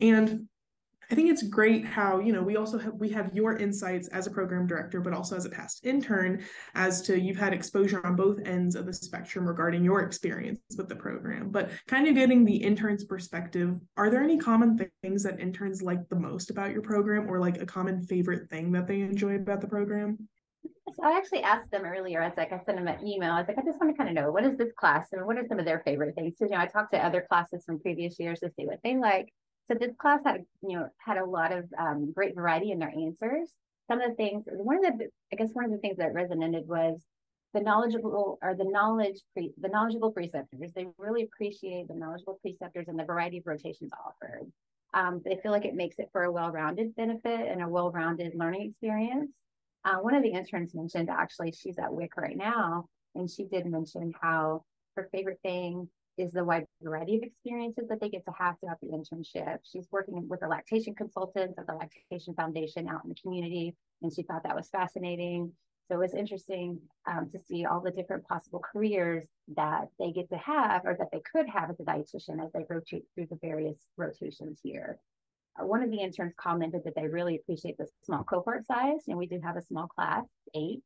And 0.00 0.48
I 1.10 1.14
think 1.14 1.30
it's 1.30 1.42
great 1.42 1.84
how, 1.84 2.18
you 2.20 2.32
know, 2.32 2.42
we 2.42 2.56
also 2.56 2.78
have 2.78 2.94
we 2.94 3.08
have 3.10 3.34
your 3.34 3.56
insights 3.56 4.08
as 4.08 4.26
a 4.26 4.30
program 4.30 4.66
director, 4.66 5.00
but 5.00 5.12
also 5.12 5.36
as 5.36 5.44
a 5.44 5.50
past 5.50 5.84
intern, 5.84 6.44
as 6.74 7.02
to 7.02 7.20
you've 7.20 7.36
had 7.36 7.52
exposure 7.52 8.04
on 8.06 8.16
both 8.16 8.38
ends 8.44 8.74
of 8.74 8.86
the 8.86 8.92
spectrum 8.92 9.46
regarding 9.46 9.84
your 9.84 10.00
experience 10.00 10.60
with 10.76 10.88
the 10.88 10.96
program. 10.96 11.50
But 11.50 11.70
kind 11.86 12.06
of 12.08 12.14
getting 12.14 12.44
the 12.44 12.56
intern's 12.56 13.04
perspective, 13.04 13.78
are 13.96 14.10
there 14.10 14.22
any 14.22 14.38
common 14.38 14.78
things 15.02 15.22
that 15.22 15.40
interns 15.40 15.82
like 15.82 16.08
the 16.08 16.16
most 16.16 16.50
about 16.50 16.72
your 16.72 16.82
program 16.82 17.30
or 17.30 17.38
like 17.38 17.60
a 17.60 17.66
common 17.66 18.02
favorite 18.02 18.48
thing 18.50 18.72
that 18.72 18.86
they 18.86 19.00
enjoy 19.00 19.36
about 19.36 19.60
the 19.60 19.68
program? 19.68 20.28
So 20.92 21.02
I 21.02 21.16
actually 21.16 21.42
asked 21.42 21.70
them 21.70 21.84
earlier. 21.84 22.22
I 22.22 22.28
was 22.28 22.36
like, 22.36 22.52
I 22.52 22.60
sent 22.64 22.78
them 22.78 22.88
an 22.88 23.06
email. 23.06 23.32
I 23.32 23.38
was 23.38 23.48
like, 23.48 23.58
I 23.58 23.62
just 23.62 23.80
want 23.80 23.94
to 23.94 23.96
kind 23.96 24.08
of 24.08 24.14
know 24.14 24.30
what 24.30 24.44
is 24.44 24.56
this 24.56 24.72
class 24.76 25.08
and 25.12 25.26
what 25.26 25.38
are 25.38 25.46
some 25.48 25.58
of 25.58 25.64
their 25.64 25.82
favorite 25.84 26.14
things. 26.14 26.34
So, 26.38 26.44
you 26.44 26.52
know, 26.52 26.58
I 26.58 26.66
talked 26.66 26.92
to 26.92 27.04
other 27.04 27.24
classes 27.28 27.64
from 27.64 27.80
previous 27.80 28.18
years 28.20 28.40
to 28.40 28.50
see 28.56 28.66
what 28.66 28.80
they 28.84 28.96
like. 28.96 29.32
So 29.66 29.74
this 29.74 29.92
class 29.98 30.20
had, 30.24 30.44
you 30.62 30.78
know, 30.78 30.88
had 30.98 31.16
a 31.16 31.24
lot 31.24 31.52
of 31.52 31.64
um, 31.78 32.12
great 32.12 32.34
variety 32.34 32.70
in 32.70 32.78
their 32.78 32.90
answers. 32.90 33.48
Some 33.88 34.00
of 34.00 34.10
the 34.10 34.16
things, 34.16 34.44
one 34.46 34.84
of 34.84 34.98
the, 34.98 35.08
I 35.32 35.36
guess 35.36 35.50
one 35.52 35.64
of 35.64 35.70
the 35.70 35.78
things 35.78 35.98
that 35.98 36.14
resonated 36.14 36.66
was 36.66 37.02
the 37.54 37.60
knowledgeable 37.60 38.38
or 38.42 38.54
the 38.54 38.64
knowledge, 38.64 39.20
pre, 39.32 39.52
the 39.58 39.68
knowledgeable 39.68 40.10
preceptors. 40.10 40.72
They 40.74 40.86
really 40.98 41.22
appreciate 41.22 41.88
the 41.88 41.94
knowledgeable 41.94 42.38
preceptors 42.42 42.88
and 42.88 42.98
the 42.98 43.04
variety 43.04 43.38
of 43.38 43.46
rotations 43.46 43.92
offered. 44.06 44.50
Um, 44.92 45.22
they 45.24 45.38
feel 45.42 45.52
like 45.52 45.64
it 45.64 45.74
makes 45.74 45.98
it 45.98 46.08
for 46.12 46.24
a 46.24 46.32
well-rounded 46.32 46.94
benefit 46.94 47.48
and 47.48 47.62
a 47.62 47.68
well-rounded 47.68 48.34
learning 48.34 48.68
experience. 48.70 49.34
Uh, 49.84 49.96
one 49.96 50.14
of 50.14 50.22
the 50.22 50.32
interns 50.32 50.74
mentioned 50.74 51.10
actually 51.10 51.52
she's 51.52 51.78
at 51.78 51.92
WIC 51.92 52.16
right 52.16 52.36
now, 52.36 52.86
and 53.14 53.30
she 53.30 53.44
did 53.44 53.66
mention 53.66 54.12
how 54.20 54.64
her 54.96 55.08
favorite 55.12 55.40
thing 55.42 55.88
is 56.16 56.32
the 56.32 56.44
wide 56.44 56.66
variety 56.82 57.16
of 57.16 57.22
experiences 57.22 57.84
that 57.88 58.00
they 58.00 58.08
get 58.08 58.24
to 58.26 58.32
have 58.38 58.56
throughout 58.60 58.80
the 58.80 58.88
internship. 58.88 59.58
She's 59.64 59.88
working 59.90 60.28
with 60.28 60.42
a 60.42 60.48
lactation 60.48 60.94
consultant 60.94 61.54
of 61.58 61.66
the 61.66 61.74
Lactation 61.74 62.34
Foundation 62.34 62.88
out 62.88 63.02
in 63.04 63.10
the 63.10 63.16
community, 63.16 63.74
and 64.02 64.12
she 64.12 64.22
thought 64.22 64.44
that 64.44 64.56
was 64.56 64.68
fascinating. 64.68 65.52
So 65.88 65.96
it 65.96 65.98
was 65.98 66.14
interesting 66.14 66.80
um, 67.06 67.28
to 67.32 67.38
see 67.38 67.66
all 67.66 67.80
the 67.80 67.90
different 67.90 68.26
possible 68.26 68.60
careers 68.60 69.26
that 69.56 69.88
they 69.98 70.12
get 70.12 70.30
to 70.30 70.38
have 70.38 70.82
or 70.86 70.96
that 70.98 71.08
they 71.12 71.20
could 71.30 71.46
have 71.48 71.68
as 71.68 71.78
a 71.78 71.82
dietitian 71.82 72.42
as 72.42 72.50
they 72.54 72.64
rotate 72.68 73.04
through 73.14 73.26
the 73.26 73.38
various 73.42 73.78
rotations 73.98 74.60
here. 74.62 74.98
Uh, 75.60 75.66
one 75.66 75.82
of 75.82 75.90
the 75.90 76.00
interns 76.00 76.32
commented 76.38 76.82
that 76.84 76.94
they 76.96 77.06
really 77.06 77.36
appreciate 77.36 77.76
the 77.76 77.86
small 78.04 78.24
cohort 78.24 78.66
size, 78.66 79.02
and 79.08 79.18
we 79.18 79.26
do 79.26 79.40
have 79.44 79.56
a 79.56 79.62
small 79.62 79.86
class, 79.86 80.26
eight. 80.54 80.82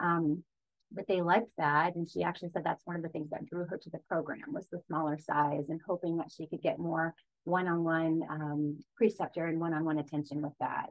Um, 0.00 0.42
but 0.92 1.06
they 1.06 1.20
liked 1.20 1.50
that 1.58 1.94
and 1.94 2.08
she 2.08 2.22
actually 2.22 2.48
said 2.48 2.64
that's 2.64 2.86
one 2.86 2.96
of 2.96 3.02
the 3.02 3.08
things 3.08 3.28
that 3.30 3.44
drew 3.46 3.64
her 3.66 3.76
to 3.76 3.90
the 3.90 3.98
program 4.08 4.52
was 4.52 4.66
the 4.68 4.80
smaller 4.86 5.18
size 5.18 5.68
and 5.68 5.80
hoping 5.86 6.16
that 6.16 6.32
she 6.34 6.46
could 6.46 6.62
get 6.62 6.78
more 6.78 7.14
one-on-one 7.44 8.22
um, 8.30 8.78
preceptor 8.96 9.46
and 9.46 9.60
one-on-one 9.60 9.98
attention 9.98 10.42
with 10.42 10.52
that. 10.60 10.88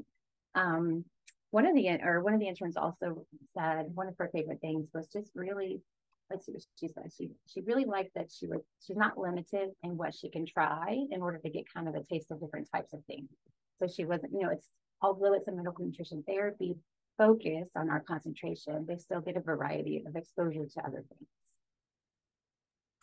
Um, 0.55 1.05
one 1.51 1.65
of 1.65 1.75
the 1.75 1.89
or 2.03 2.21
one 2.21 2.33
of 2.33 2.39
the 2.39 2.47
interns 2.47 2.77
also 2.77 3.25
said 3.57 3.87
one 3.93 4.07
of 4.07 4.15
her 4.17 4.29
favorite 4.33 4.61
things 4.61 4.89
was 4.93 5.07
just 5.07 5.31
really 5.33 5.81
let's 6.29 6.45
see 6.45 6.51
what 6.51 6.63
she 6.77 6.87
said 6.89 7.09
she 7.15 7.31
she 7.47 7.61
really 7.61 7.85
liked 7.85 8.13
that 8.15 8.29
she 8.29 8.47
was 8.47 8.59
she's 8.85 8.97
not 8.97 9.17
limited 9.17 9.69
in 9.83 9.95
what 9.95 10.13
she 10.13 10.29
can 10.29 10.45
try 10.45 10.97
in 11.09 11.21
order 11.21 11.37
to 11.37 11.49
get 11.49 11.71
kind 11.73 11.87
of 11.87 11.95
a 11.95 12.03
taste 12.03 12.31
of 12.31 12.41
different 12.41 12.67
types 12.73 12.93
of 12.93 13.03
things. 13.05 13.29
So 13.79 13.87
she 13.87 14.05
wasn't 14.05 14.33
you 14.33 14.41
know 14.41 14.49
it's 14.49 14.67
although 15.01 15.33
it's 15.33 15.47
a 15.47 15.51
medical 15.51 15.85
nutrition 15.85 16.23
therapy 16.27 16.75
focus 17.17 17.69
on 17.75 17.89
our 17.89 18.01
concentration, 18.01 18.85
they 18.87 18.97
still 18.97 19.21
get 19.21 19.37
a 19.37 19.41
variety 19.41 20.03
of 20.05 20.15
exposure 20.15 20.65
to 20.65 20.79
other 20.81 21.03
things. 21.09 21.29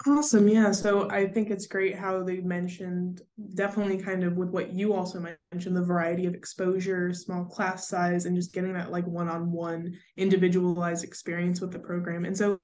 Awesome. 0.07 0.49
Yeah. 0.49 0.73
So 0.73 1.09
I 1.09 1.27
think 1.27 1.51
it's 1.51 1.67
great 1.67 1.95
how 1.95 2.23
they 2.23 2.41
mentioned 2.41 3.23
definitely 3.55 3.97
kind 3.97 4.23
of 4.23 4.37
with 4.37 4.51
what 4.51 4.71
you 4.71 4.93
also 4.93 5.25
mentioned 5.53 5.77
the 5.77 5.83
variety 5.83 6.27
of 6.27 6.35
exposure, 6.35 7.15
small 7.15 7.47
class 7.47 7.89
size, 7.89 8.27
and 8.27 8.37
just 8.37 8.53
getting 8.53 8.75
that 8.75 8.91
like 8.91 9.07
one 9.07 9.29
on 9.31 9.51
one 9.51 9.95
individualized 10.19 11.05
experience 11.05 11.63
with 11.63 11.71
the 11.71 11.79
program. 11.79 12.27
And 12.27 12.37
so, 12.37 12.59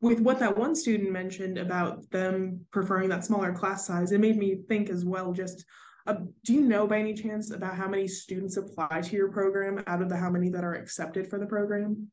with 0.00 0.20
what 0.20 0.38
that 0.38 0.56
one 0.56 0.76
student 0.76 1.10
mentioned 1.10 1.58
about 1.58 2.08
them 2.10 2.64
preferring 2.70 3.08
that 3.08 3.24
smaller 3.24 3.52
class 3.52 3.84
size, 3.84 4.12
it 4.12 4.20
made 4.20 4.36
me 4.36 4.62
think 4.68 4.88
as 4.88 5.04
well 5.04 5.32
just 5.32 5.64
uh, 6.06 6.16
do 6.44 6.52
you 6.54 6.60
know 6.60 6.86
by 6.86 6.98
any 6.98 7.14
chance 7.14 7.50
about 7.50 7.74
how 7.76 7.88
many 7.88 8.06
students 8.06 8.56
apply 8.56 9.00
to 9.00 9.16
your 9.16 9.30
program 9.30 9.82
out 9.86 10.02
of 10.02 10.08
the 10.08 10.16
how 10.16 10.30
many 10.30 10.48
that 10.50 10.64
are 10.64 10.74
accepted 10.74 11.28
for 11.28 11.38
the 11.38 11.46
program? 11.46 12.10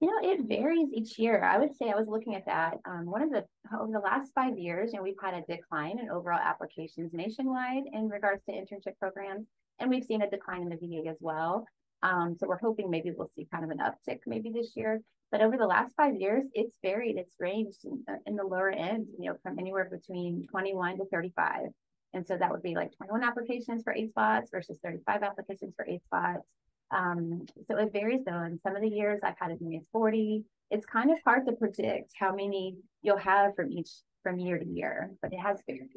You 0.00 0.08
know, 0.08 0.28
it 0.28 0.46
varies 0.46 0.90
each 0.92 1.18
year. 1.18 1.42
I 1.42 1.58
would 1.58 1.74
say 1.76 1.90
I 1.90 1.96
was 1.96 2.08
looking 2.08 2.34
at 2.34 2.46
that. 2.46 2.78
Um, 2.84 3.06
one 3.06 3.22
of 3.22 3.30
the 3.30 3.44
over 3.78 3.92
the 3.92 4.00
last 4.00 4.32
five 4.34 4.58
years, 4.58 4.90
you 4.92 4.98
know, 4.98 5.02
we've 5.02 5.14
had 5.22 5.34
a 5.34 5.42
decline 5.50 5.98
in 5.98 6.10
overall 6.10 6.40
applications 6.42 7.14
nationwide 7.14 7.84
in 7.92 8.08
regards 8.08 8.42
to 8.44 8.52
internship 8.52 8.98
programs, 8.98 9.46
and 9.78 9.88
we've 9.88 10.04
seen 10.04 10.22
a 10.22 10.30
decline 10.30 10.62
in 10.62 10.68
the 10.68 10.76
VA 10.76 11.08
as 11.08 11.18
well. 11.20 11.66
Um, 12.02 12.36
so 12.38 12.46
we're 12.46 12.58
hoping 12.58 12.90
maybe 12.90 13.12
we'll 13.16 13.30
see 13.34 13.48
kind 13.50 13.64
of 13.64 13.70
an 13.70 13.78
uptick 13.78 14.20
maybe 14.26 14.50
this 14.50 14.72
year. 14.74 15.00
But 15.32 15.40
over 15.40 15.56
the 15.56 15.66
last 15.66 15.94
five 15.96 16.14
years, 16.16 16.44
it's 16.52 16.76
varied. 16.82 17.16
It's 17.16 17.34
ranged 17.40 17.84
in, 17.84 18.04
in 18.26 18.36
the 18.36 18.44
lower 18.44 18.70
end, 18.70 19.06
you 19.18 19.30
know, 19.30 19.38
from 19.42 19.58
anywhere 19.58 19.88
between 19.90 20.46
21 20.50 20.98
to 20.98 21.06
35. 21.10 21.70
And 22.14 22.26
so 22.26 22.36
that 22.36 22.50
would 22.50 22.62
be 22.62 22.74
like 22.74 22.96
21 22.96 23.22
applications 23.22 23.82
for 23.82 23.92
eight 23.92 24.10
spots 24.10 24.48
versus 24.50 24.78
35 24.82 25.22
applications 25.22 25.74
for 25.76 25.86
eight 25.86 26.04
spots. 26.04 26.48
Um, 26.90 27.46
so 27.66 27.76
it 27.76 27.92
varies 27.92 28.20
though. 28.24 28.42
In 28.42 28.58
some 28.58 28.76
of 28.76 28.82
the 28.82 28.88
years 28.88 29.20
I've 29.22 29.38
had 29.38 29.50
as 29.50 29.60
many 29.60 29.76
as 29.78 29.86
40. 29.92 30.44
It's 30.70 30.86
kind 30.86 31.10
of 31.10 31.18
hard 31.24 31.46
to 31.46 31.52
predict 31.52 32.12
how 32.18 32.34
many 32.34 32.76
you'll 33.02 33.18
have 33.18 33.54
from 33.54 33.70
each 33.70 33.90
from 34.22 34.38
year 34.38 34.58
to 34.58 34.64
year, 34.64 35.10
but 35.20 35.32
it 35.32 35.38
has 35.38 35.58
varied. 35.66 35.90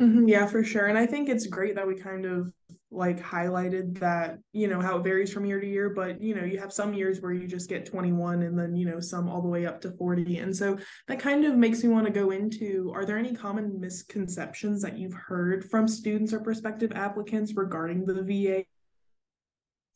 Mm-hmm, 0.00 0.28
yeah, 0.28 0.46
for 0.46 0.62
sure. 0.62 0.86
And 0.86 0.98
I 0.98 1.06
think 1.06 1.28
it's 1.28 1.46
great 1.46 1.74
that 1.74 1.86
we 1.86 1.96
kind 1.96 2.24
of 2.24 2.52
like 2.90 3.20
highlighted 3.22 3.98
that, 3.98 4.38
you 4.52 4.66
know, 4.66 4.80
how 4.80 4.98
it 4.98 5.04
varies 5.04 5.32
from 5.32 5.44
year 5.44 5.60
to 5.60 5.66
year, 5.66 5.90
but 5.90 6.20
you 6.20 6.34
know, 6.34 6.44
you 6.44 6.58
have 6.58 6.72
some 6.72 6.94
years 6.94 7.20
where 7.20 7.32
you 7.32 7.46
just 7.46 7.68
get 7.68 7.84
21 7.84 8.42
and 8.42 8.58
then, 8.58 8.74
you 8.74 8.86
know, 8.86 8.98
some 8.98 9.28
all 9.28 9.42
the 9.42 9.48
way 9.48 9.66
up 9.66 9.80
to 9.82 9.90
40. 9.90 10.38
And 10.38 10.56
so 10.56 10.78
that 11.06 11.18
kind 11.18 11.44
of 11.44 11.56
makes 11.56 11.82
me 11.82 11.90
want 11.90 12.06
to 12.06 12.12
go 12.12 12.30
into 12.30 12.90
are 12.94 13.04
there 13.04 13.18
any 13.18 13.34
common 13.34 13.78
misconceptions 13.78 14.80
that 14.82 14.98
you've 14.98 15.14
heard 15.14 15.68
from 15.70 15.86
students 15.86 16.32
or 16.32 16.40
prospective 16.40 16.92
applicants 16.92 17.54
regarding 17.54 18.06
the 18.06 18.22
VA? 18.22 18.64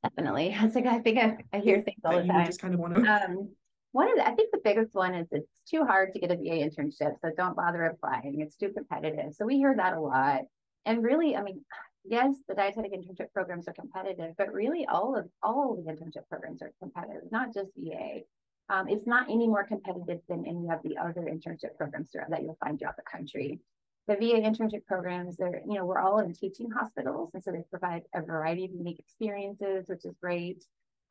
Definitely. 0.03 0.55
I 0.61 0.67
think 0.69 0.87
I 0.87 0.99
think 0.99 1.19
I, 1.19 1.39
I 1.53 1.61
hear 1.61 1.81
things 1.81 2.01
all 2.05 2.21
the 2.21 2.27
time. 2.27 2.47
Just 2.47 2.61
kind 2.61 2.75
of 2.75 2.81
want 2.81 2.97
to 2.97 3.03
um, 3.03 3.49
one 3.93 4.11
of 4.11 4.17
the, 4.17 4.27
I 4.27 4.35
think 4.35 4.51
the 4.53 4.61
biggest 4.65 4.95
one 4.95 5.15
is 5.15 5.29
it's 5.31 5.63
too 5.71 5.85
hard 5.85 6.15
to 6.15 6.19
get 6.19 6.31
a 6.31 6.37
VA 6.37 6.67
internship, 6.67 7.15
so 7.21 7.31
don't 7.37 7.55
bother 7.55 7.85
applying. 7.85 8.41
It's 8.41 8.57
too 8.57 8.71
competitive. 8.71 9.35
So 9.35 9.45
we 9.45 9.57
hear 9.57 9.75
that 9.77 9.95
a 9.95 10.01
lot. 10.01 10.43
And 10.87 11.03
really, 11.03 11.37
I 11.37 11.43
mean, 11.43 11.63
yes, 12.05 12.35
the 12.49 12.55
dietetic 12.55 12.93
internship 12.93 13.33
programs 13.33 13.69
are 13.69 13.73
competitive, 13.73 14.35
but 14.37 14.53
really 14.53 14.87
all 14.87 15.17
of 15.17 15.29
all 15.43 15.73
of 15.73 15.85
the 15.85 15.91
internship 15.91 16.29
programs 16.29 16.63
are 16.63 16.73
competitive, 16.81 17.31
not 17.31 17.55
just 17.55 17.71
VA. 17.77 18.21
Um, 18.69 18.89
it's 18.89 19.07
not 19.07 19.29
any 19.29 19.47
more 19.47 19.65
competitive 19.65 20.21
than 20.29 20.47
any 20.47 20.71
of 20.71 20.81
the 20.83 20.97
other 20.97 21.23
internship 21.23 21.77
programs 21.77 22.11
that 22.13 22.43
you'll 22.43 22.59
find 22.63 22.79
throughout 22.79 22.97
the 22.97 23.03
country. 23.11 23.61
The 24.09 24.15
VA 24.15 24.41
internship 24.41 24.85
programs, 24.87 25.37
they're, 25.37 25.63
you 25.69 25.75
know, 25.75 25.85
we're 25.85 26.01
all 26.01 26.19
in 26.19 26.33
teaching 26.33 26.71
hospitals, 26.71 27.31
and 27.35 27.43
so 27.43 27.53
they 27.53 27.63
provide 27.71 28.03
a 28.15 28.23
variety 28.23 28.65
of 28.65 28.73
unique 28.73 28.99
experiences, 28.99 29.85
which 29.87 30.05
is 30.05 30.15
great. 30.21 30.65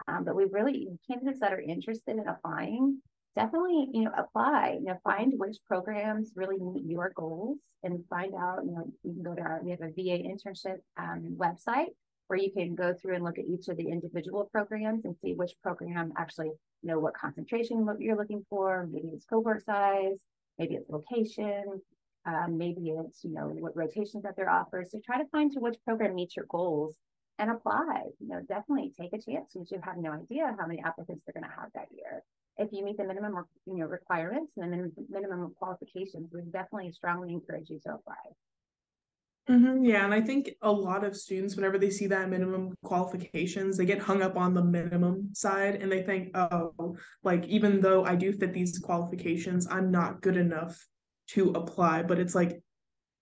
Um, 0.08 0.23
but 0.23 0.36
we 0.36 0.45
really 0.45 0.88
candidates 1.08 1.39
that 1.41 1.54
are 1.54 1.62
interested 1.62 2.17
in 2.17 2.27
applying, 2.27 3.01
definitely, 3.35 3.87
you 3.93 4.03
know, 4.03 4.11
apply, 4.17 4.77
you 4.79 4.85
know, 4.85 4.97
find 5.03 5.33
which 5.37 5.57
programs 5.67 6.33
really 6.35 6.57
meet 6.59 6.85
your 6.85 7.11
goals 7.15 7.59
and 7.83 8.03
find 8.09 8.33
out, 8.35 8.59
you 8.65 8.71
know, 8.71 8.85
you 9.03 9.13
can 9.13 9.23
go 9.23 9.35
to 9.35 9.41
our, 9.41 9.61
we 9.63 9.71
have 9.71 9.81
a 9.81 9.89
VA 9.89 10.23
internship 10.23 10.77
um, 10.97 11.37
website 11.37 11.89
where 12.27 12.39
you 12.39 12.51
can 12.51 12.75
go 12.75 12.93
through 12.93 13.15
and 13.15 13.23
look 13.23 13.37
at 13.37 13.45
each 13.45 13.67
of 13.67 13.75
the 13.75 13.89
individual 13.89 14.47
programs 14.51 15.03
and 15.03 15.17
see 15.21 15.33
which 15.33 15.53
program 15.61 16.13
actually 16.17 16.47
you 16.81 16.89
know 16.89 16.99
what 16.99 17.13
concentration 17.13 17.85
you're 17.99 18.17
looking 18.17 18.45
for. 18.49 18.87
Maybe 18.91 19.09
it's 19.09 19.25
cohort 19.25 19.63
size, 19.63 20.19
maybe 20.57 20.75
it's 20.75 20.89
location, 20.89 21.81
um, 22.25 22.57
maybe 22.57 22.89
it's 22.89 23.23
you 23.23 23.33
know 23.33 23.47
what 23.47 23.75
rotations 23.75 24.23
that 24.23 24.35
they're 24.35 24.49
offered. 24.49 24.89
So 24.89 24.99
try 25.05 25.17
to 25.17 25.27
find 25.29 25.51
to 25.51 25.59
which 25.59 25.77
program 25.85 26.15
meets 26.15 26.35
your 26.35 26.45
goals 26.49 26.95
and 27.37 27.51
apply. 27.51 28.03
You 28.19 28.27
know, 28.27 28.41
definitely 28.47 28.93
take 28.99 29.13
a 29.13 29.21
chance 29.21 29.53
since 29.53 29.71
you 29.71 29.79
have 29.83 29.97
no 29.97 30.11
idea 30.11 30.55
how 30.57 30.67
many 30.67 30.81
applicants 30.81 31.23
they're 31.25 31.39
going 31.39 31.49
to 31.49 31.59
have 31.59 31.69
that 31.75 31.87
year. 31.91 32.23
If 32.57 32.69
you 32.71 32.83
meet 32.83 32.97
the 32.97 33.05
minimum, 33.05 33.45
you 33.65 33.77
know, 33.77 33.85
requirements 33.85 34.53
and 34.57 34.71
the 34.71 34.91
minimum 35.09 35.53
qualifications, 35.57 36.29
we 36.33 36.41
definitely 36.51 36.91
strongly 36.91 37.33
encourage 37.33 37.69
you 37.69 37.79
to 37.85 37.95
apply. 37.95 38.15
Mm-hmm, 39.49 39.83
yeah, 39.83 40.05
and 40.05 40.13
I 40.13 40.21
think 40.21 40.51
a 40.61 40.71
lot 40.71 41.03
of 41.03 41.17
students, 41.17 41.55
whenever 41.55 41.79
they 41.79 41.89
see 41.89 42.07
that 42.07 42.29
minimum 42.29 42.75
qualifications, 42.83 43.75
they 43.75 43.85
get 43.85 43.99
hung 43.99 44.21
up 44.21 44.37
on 44.37 44.53
the 44.53 44.63
minimum 44.63 45.29
side 45.33 45.75
and 45.75 45.91
they 45.91 46.03
think, 46.03 46.29
oh, 46.37 46.95
like 47.23 47.45
even 47.47 47.81
though 47.81 48.05
I 48.05 48.15
do 48.15 48.31
fit 48.31 48.53
these 48.53 48.77
qualifications, 48.77 49.67
I'm 49.69 49.89
not 49.91 50.21
good 50.21 50.37
enough 50.37 50.85
to 51.29 51.49
apply. 51.51 52.03
But 52.03 52.19
it's 52.19 52.35
like 52.35 52.61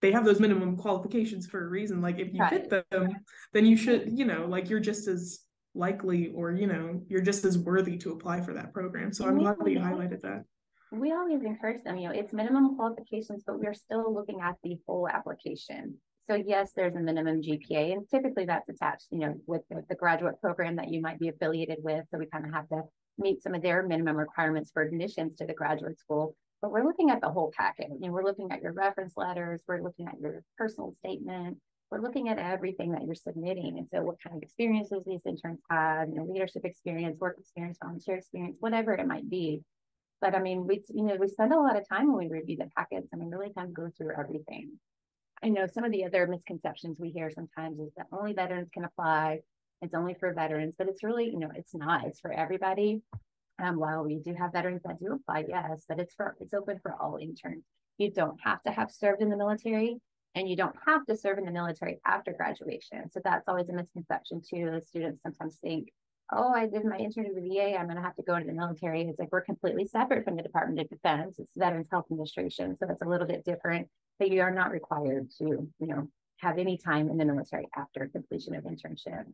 they 0.02 0.12
have 0.12 0.26
those 0.26 0.40
minimum 0.40 0.76
qualifications 0.78 1.48
for 1.48 1.66
a 1.66 1.70
reason. 1.70 2.02
Like 2.02 2.20
if 2.20 2.34
you 2.34 2.42
right. 2.42 2.50
fit 2.50 2.70
them, 2.70 3.16
then 3.54 3.66
you 3.66 3.78
should, 3.78 4.18
you 4.18 4.26
know, 4.26 4.46
like 4.46 4.70
you're 4.70 4.80
just 4.80 5.08
as 5.08 5.40
likely 5.76 6.32
or, 6.36 6.52
you 6.52 6.68
know, 6.68 7.02
you're 7.08 7.22
just 7.22 7.46
as 7.46 7.58
worthy 7.58 7.98
to 7.98 8.12
apply 8.12 8.42
for 8.42 8.54
that 8.54 8.74
program. 8.74 9.14
So 9.14 9.28
I'm 9.28 9.38
glad 9.38 9.58
that 9.60 9.70
you 9.70 9.80
highlighted 9.80 10.22
that. 10.22 10.44
We 10.92 11.12
always 11.12 11.44
encourage 11.44 11.84
them, 11.84 11.98
you 11.98 12.10
know, 12.10 12.16
it's 12.16 12.34
minimum 12.34 12.76
qualifications, 12.76 13.44
but 13.46 13.60
we're 13.60 13.76
still 13.76 14.12
looking 14.14 14.42
at 14.42 14.56
the 14.64 14.78
whole 14.88 15.08
application. 15.08 15.98
So 16.22 16.34
yes, 16.36 16.72
there's 16.76 16.96
a 16.96 17.00
minimum 17.00 17.42
GPA, 17.42 17.94
and 17.94 18.10
typically 18.10 18.46
that's 18.46 18.70
attached, 18.70 19.08
you 19.12 19.20
know, 19.20 19.36
with 19.46 19.62
the, 19.70 19.84
the 19.88 19.96
graduate 19.96 20.42
program 20.42 20.76
that 20.78 20.90
you 20.90 21.02
might 21.02 21.20
be 21.20 21.30
affiliated 21.30 21.78
with. 21.82 22.06
So 22.12 22.18
we 22.18 22.26
kind 22.26 22.46
of 22.46 22.54
have 22.54 22.68
to 22.70 22.84
meet 23.20 23.44
some 23.44 23.54
of 23.54 23.62
their 23.62 23.84
minimum 23.84 24.16
requirements 24.16 24.72
for 24.72 24.82
admissions 24.82 25.36
to 25.36 25.46
the 25.46 25.54
graduate 25.54 26.00
school 26.00 26.36
but 26.62 26.72
we're 26.72 26.86
looking 26.86 27.10
at 27.10 27.22
the 27.22 27.30
whole 27.30 27.52
packet. 27.58 27.88
You 28.00 28.08
know, 28.08 28.14
we're 28.14 28.24
looking 28.24 28.52
at 28.52 28.62
your 28.62 28.74
reference 28.74 29.14
letters, 29.16 29.62
we're 29.68 29.82
looking 29.82 30.08
at 30.08 30.20
your 30.20 30.44
personal 30.58 30.94
statement, 30.98 31.58
we're 31.92 32.02
looking 32.02 32.30
at 32.30 32.38
everything 32.38 32.92
that 32.92 33.04
you're 33.06 33.16
submitting. 33.16 33.78
And 33.78 33.88
so 33.90 34.02
what 34.04 34.22
kind 34.22 34.36
of 34.36 34.44
experiences 34.44 35.04
these 35.06 35.26
interns 35.26 35.60
have, 35.70 36.10
you 36.10 36.16
know, 36.16 36.26
leadership 36.26 36.64
experience, 36.66 37.20
work 37.20 37.38
experience, 37.40 37.78
volunteer 37.82 38.16
experience, 38.16 38.58
whatever 38.60 38.94
it 38.94 39.08
might 39.08 39.30
be. 39.30 39.64
But 40.22 40.36
I 40.36 40.40
mean, 40.40 40.68
we 40.68 40.84
you 40.90 41.04
know, 41.04 41.16
we 41.16 41.30
spend 41.30 41.54
a 41.54 41.60
lot 41.60 41.78
of 41.78 41.88
time 41.88 42.14
when 42.14 42.30
we 42.30 42.32
review 42.32 42.58
the 42.58 42.70
packets 42.78 43.10
I 43.14 43.18
mean, 43.18 43.30
really 43.30 43.52
kind 43.54 43.70
of 43.70 43.74
go 43.74 43.90
through 43.98 44.14
everything. 44.18 44.72
I 45.42 45.50
know 45.50 45.68
some 45.68 45.86
of 45.86 45.92
the 45.92 46.06
other 46.06 46.28
misconceptions 46.28 46.98
we 47.00 47.10
hear 47.10 47.32
sometimes 47.32 47.80
is 47.80 47.92
that 47.96 48.08
only 48.12 48.34
veterans 48.34 48.70
can 48.74 48.84
apply. 48.84 49.40
It's 49.82 49.94
only 49.94 50.14
for 50.14 50.34
veterans, 50.34 50.76
but 50.78 50.90
it's 50.90 51.04
really, 51.04 51.26
you 51.26 51.40
know, 51.40 51.52
it's 51.56 51.74
not. 51.74 52.06
It's 52.06 52.20
for 52.20 52.32
everybody. 52.32 53.02
Um, 53.62 53.78
while 53.78 54.04
we 54.04 54.20
do 54.20 54.34
have 54.38 54.52
veterans 54.54 54.82
that 54.86 55.00
do 55.00 55.14
apply, 55.14 55.46
yes, 55.48 55.86
but 55.88 56.00
it's 56.00 56.14
for 56.14 56.36
it's 56.40 56.54
open 56.54 56.80
for 56.82 56.96
all 57.00 57.18
interns. 57.20 57.64
You 57.98 58.12
don't 58.12 58.40
have 58.44 58.62
to 58.64 58.72
have 58.72 58.92
served 58.92 59.22
in 59.22 59.30
the 59.30 59.38
military, 59.38 59.98
and 60.36 60.50
you 60.50 60.56
don't 60.56 60.76
have 60.86 61.06
to 61.08 61.18
serve 61.18 61.38
in 61.38 61.46
the 61.46 61.52
military 61.52 62.00
after 62.06 62.34
graduation. 62.34 63.10
So 63.10 63.20
that's 63.24 63.48
always 63.48 63.70
a 63.70 63.74
misconception 63.74 64.42
too. 64.48 64.70
The 64.72 64.82
students 64.86 65.22
sometimes 65.22 65.58
think, 65.62 65.90
oh, 66.32 66.54
I 66.54 66.68
did 66.68 66.86
my 66.86 66.98
intern 66.98 67.26
at 67.26 67.36
the 67.36 67.42
VA, 67.42 67.76
I'm 67.76 67.86
going 67.86 67.98
to 67.98 68.04
have 68.04 68.16
to 68.16 68.24
go 68.24 68.36
into 68.36 68.48
the 68.48 68.54
military. 68.54 69.02
It's 69.02 69.20
like 69.20 69.32
we're 69.32 69.42
completely 69.42 69.86
separate 69.86 70.26
from 70.26 70.36
the 70.36 70.44
Department 70.44 70.80
of 70.80 70.90
Defense. 70.90 71.36
It's 71.40 71.52
Veterans 71.58 71.88
Health 71.92 72.06
Administration, 72.12 72.78
so 72.78 72.88
it's 72.90 73.02
a 73.02 73.08
little 73.08 73.28
bit 73.28 73.44
different. 73.44 73.88
But 74.20 74.30
you 74.30 74.42
are 74.42 74.52
not 74.52 74.72
required 74.72 75.30
to, 75.40 75.46
you 75.46 75.88
know, 75.88 76.08
have 76.38 76.58
any 76.58 76.78
time 76.78 77.10
in 77.10 77.18
the 77.18 77.26
military 77.26 77.68
after 77.76 78.08
completion 78.08 78.56
of 78.56 78.64
internship. 78.66 79.26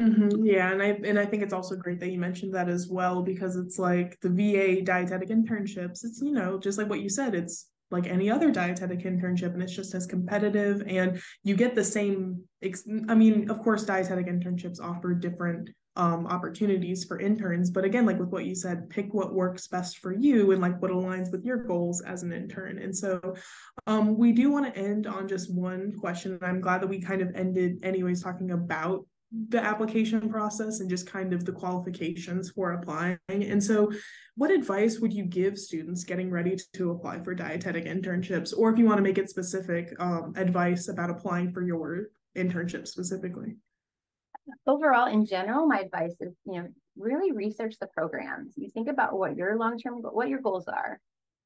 Mm-hmm. 0.00 0.44
Yeah, 0.44 0.70
and 0.70 0.82
I 0.82 0.98
and 1.04 1.18
I 1.18 1.26
think 1.26 1.42
it's 1.42 1.52
also 1.52 1.74
great 1.74 1.98
that 2.00 2.10
you 2.10 2.18
mentioned 2.18 2.54
that 2.54 2.68
as 2.68 2.88
well 2.88 3.22
because 3.22 3.56
it's 3.56 3.78
like 3.78 4.18
the 4.20 4.28
VA 4.28 4.82
dietetic 4.82 5.28
internships. 5.30 6.04
It's 6.04 6.20
you 6.22 6.32
know 6.32 6.58
just 6.58 6.78
like 6.78 6.88
what 6.88 7.00
you 7.00 7.08
said. 7.08 7.34
It's 7.34 7.66
like 7.90 8.06
any 8.06 8.30
other 8.30 8.50
dietetic 8.50 9.00
internship 9.00 9.54
and 9.54 9.62
it's 9.62 9.74
just 9.74 9.94
as 9.94 10.06
competitive 10.06 10.82
and 10.86 11.20
you 11.42 11.56
get 11.56 11.74
the 11.74 11.84
same 11.84 12.42
i 13.08 13.14
mean 13.14 13.50
of 13.50 13.58
course 13.60 13.84
dietetic 13.84 14.26
internships 14.26 14.80
offer 14.80 15.14
different 15.14 15.70
um, 15.96 16.28
opportunities 16.28 17.04
for 17.04 17.18
interns 17.18 17.70
but 17.70 17.84
again 17.84 18.06
like 18.06 18.20
with 18.20 18.28
what 18.28 18.44
you 18.44 18.54
said 18.54 18.88
pick 18.88 19.12
what 19.12 19.34
works 19.34 19.66
best 19.66 19.98
for 19.98 20.12
you 20.12 20.52
and 20.52 20.62
like 20.62 20.80
what 20.80 20.92
aligns 20.92 21.32
with 21.32 21.44
your 21.44 21.56
goals 21.56 22.00
as 22.02 22.22
an 22.22 22.32
intern. 22.32 22.78
And 22.78 22.96
so 22.96 23.34
um, 23.86 24.16
we 24.16 24.32
do 24.32 24.50
want 24.50 24.72
to 24.72 24.80
end 24.80 25.06
on 25.06 25.28
just 25.28 25.52
one 25.52 25.92
question. 25.98 26.38
I'm 26.42 26.60
glad 26.60 26.82
that 26.82 26.88
we 26.88 27.00
kind 27.00 27.22
of 27.22 27.34
ended 27.34 27.80
anyways 27.82 28.22
talking 28.22 28.50
about 28.50 29.06
the 29.30 29.62
application 29.62 30.28
process 30.30 30.80
and 30.80 30.88
just 30.88 31.06
kind 31.06 31.32
of 31.32 31.44
the 31.44 31.52
qualifications 31.52 32.50
for 32.50 32.72
applying. 32.72 33.18
And 33.28 33.62
so, 33.62 33.92
what 34.36 34.50
advice 34.50 35.00
would 35.00 35.12
you 35.12 35.24
give 35.24 35.58
students 35.58 36.04
getting 36.04 36.30
ready 36.30 36.56
to 36.74 36.90
apply 36.90 37.22
for 37.22 37.34
dietetic 37.34 37.84
internships, 37.84 38.56
or 38.56 38.72
if 38.72 38.78
you 38.78 38.86
want 38.86 38.98
to 38.98 39.02
make 39.02 39.18
it 39.18 39.28
specific, 39.28 39.94
um, 39.98 40.32
advice 40.36 40.88
about 40.88 41.10
applying 41.10 41.52
for 41.52 41.62
your 41.62 42.06
internship 42.36 42.86
specifically? 42.86 43.56
Overall, 44.66 45.12
in 45.12 45.26
general, 45.26 45.66
my 45.66 45.80
advice 45.80 46.16
is 46.20 46.32
you 46.46 46.62
know 46.62 46.68
really 46.96 47.32
research 47.32 47.74
the 47.80 47.88
programs. 47.88 48.54
You 48.56 48.70
think 48.70 48.88
about 48.88 49.16
what 49.16 49.36
your 49.36 49.58
long 49.58 49.78
term, 49.78 50.00
what 50.00 50.28
your 50.28 50.40
goals 50.40 50.68
are. 50.68 50.98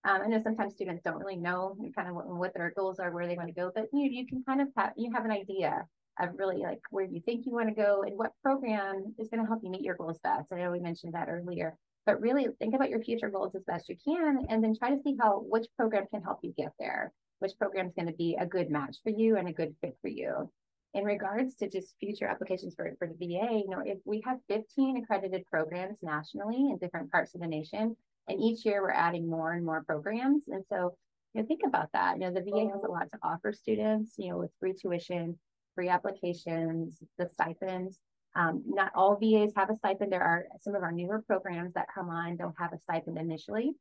Um, 0.05 0.21
I 0.23 0.27
know 0.27 0.41
sometimes 0.43 0.75
students 0.75 1.03
don't 1.05 1.19
really 1.19 1.37
know 1.37 1.77
kind 1.97 2.09
of 2.09 2.15
what, 2.15 2.27
what 2.29 2.55
their 2.55 2.73
goals 2.77 2.99
are, 2.99 3.13
where 3.13 3.27
they 3.27 3.37
want 3.37 3.49
to 3.49 3.55
go, 3.55 3.73
but 3.75 3.87
you 3.93 4.09
you 4.09 4.27
can 4.27 4.45
kind 4.45 4.61
of 4.61 4.69
have 4.77 4.93
you 4.97 5.13
have 5.13 5.25
an 5.25 5.33
idea 5.33 5.85
of 6.21 6.31
really 6.37 6.59
like 6.59 6.81
where 6.91 7.05
you 7.05 7.21
think 7.21 7.47
you 7.47 7.53
want 7.53 7.69
to 7.69 7.75
go 7.75 8.03
and 8.03 8.19
what 8.19 8.33
program 8.43 9.15
is 9.19 9.29
going 9.29 9.43
to 9.43 9.47
help 9.47 9.61
you 9.63 9.71
meet 9.71 9.83
your 9.83 9.97
goals 9.97 10.19
best. 10.23 10.53
I 10.53 10.59
know 10.59 10.71
we 10.71 10.81
mentioned 10.81 11.15
that 11.15 11.29
earlier, 11.29 11.77
but 12.07 12.21
really 12.21 12.49
think 12.59 12.75
about 12.75 12.91
your 12.91 13.03
future 13.03 13.31
goals 13.31 13.55
as 13.55 13.63
best 13.65 13.89
you 13.89 13.97
can 14.05 14.45
and 14.49 14.63
then 14.63 14.77
try 14.77 14.91
to 14.91 15.03
see 15.03 15.17
how 15.21 15.45
which 15.49 15.67
program 15.77 16.07
can 16.13 16.23
help 16.23 16.41
you 16.43 16.53
get 16.57 16.73
there, 16.79 17.13
which 17.39 17.57
program 17.59 17.87
is 17.87 17.95
going 17.95 18.09
to 18.09 18.15
be 18.15 18.37
a 18.39 18.47
good 18.47 18.71
match 18.71 18.97
for 19.03 19.11
you 19.11 19.37
and 19.37 19.49
a 19.49 19.53
good 19.53 19.75
fit 19.81 19.97
for 20.03 20.09
you. 20.09 20.51
In 20.95 21.05
regards 21.05 21.55
to 21.57 21.71
just 21.71 21.95
future 21.99 22.27
applications 22.27 22.75
for, 22.75 22.95
for 22.99 23.09
the 23.09 23.15
VA, 23.15 23.63
you 23.65 23.71
know, 23.71 23.83
if 23.85 23.99
we 24.05 24.23
have 24.27 24.39
15 24.49 24.99
accredited 24.99 25.47
programs 25.47 25.99
nationally 26.03 26.69
in 26.71 26.77
different 26.77 27.11
parts 27.11 27.35
of 27.35 27.41
the 27.41 27.47
nation, 27.47 27.97
and 28.29 28.41
each 28.41 28.65
year 28.65 28.83
we're 28.83 28.91
adding 28.91 29.29
more 29.29 29.53
and 29.53 29.65
more 29.65 29.83
programs. 29.85 30.49
And 30.49 30.65
so, 30.69 30.95
you 31.33 31.41
know, 31.41 31.47
think 31.47 31.63
about 31.67 31.89
that. 31.93 32.19
You 32.19 32.25
know, 32.25 32.33
the 32.33 32.43
VA 32.43 32.71
has 32.73 32.83
a 32.85 32.91
lot 32.91 33.09
to 33.11 33.19
offer 33.23 33.53
students, 33.53 34.15
you 34.19 34.31
know, 34.31 34.39
with 34.39 34.51
free 34.61 34.75
tuition, 34.75 35.39
free 35.75 35.89
applications, 35.89 36.99
the 37.19 37.29
stipends. 37.29 37.99
Um, 38.35 38.63
not 38.67 38.93
all 38.95 39.19
VAs 39.21 39.53
have 39.57 39.71
a 39.71 39.77
stipend. 39.77 40.11
There 40.11 40.23
are 40.23 40.47
some 40.61 40.75
of 40.75 40.83
our 40.83 40.93
newer 40.93 41.23
programs 41.27 41.75
that 41.75 41.89
come 41.95 42.09
on 42.09 42.37
don't 42.37 42.55
have 42.59 42.73
a 42.73 42.79
stipend 42.79 43.19
initially. 43.19 43.73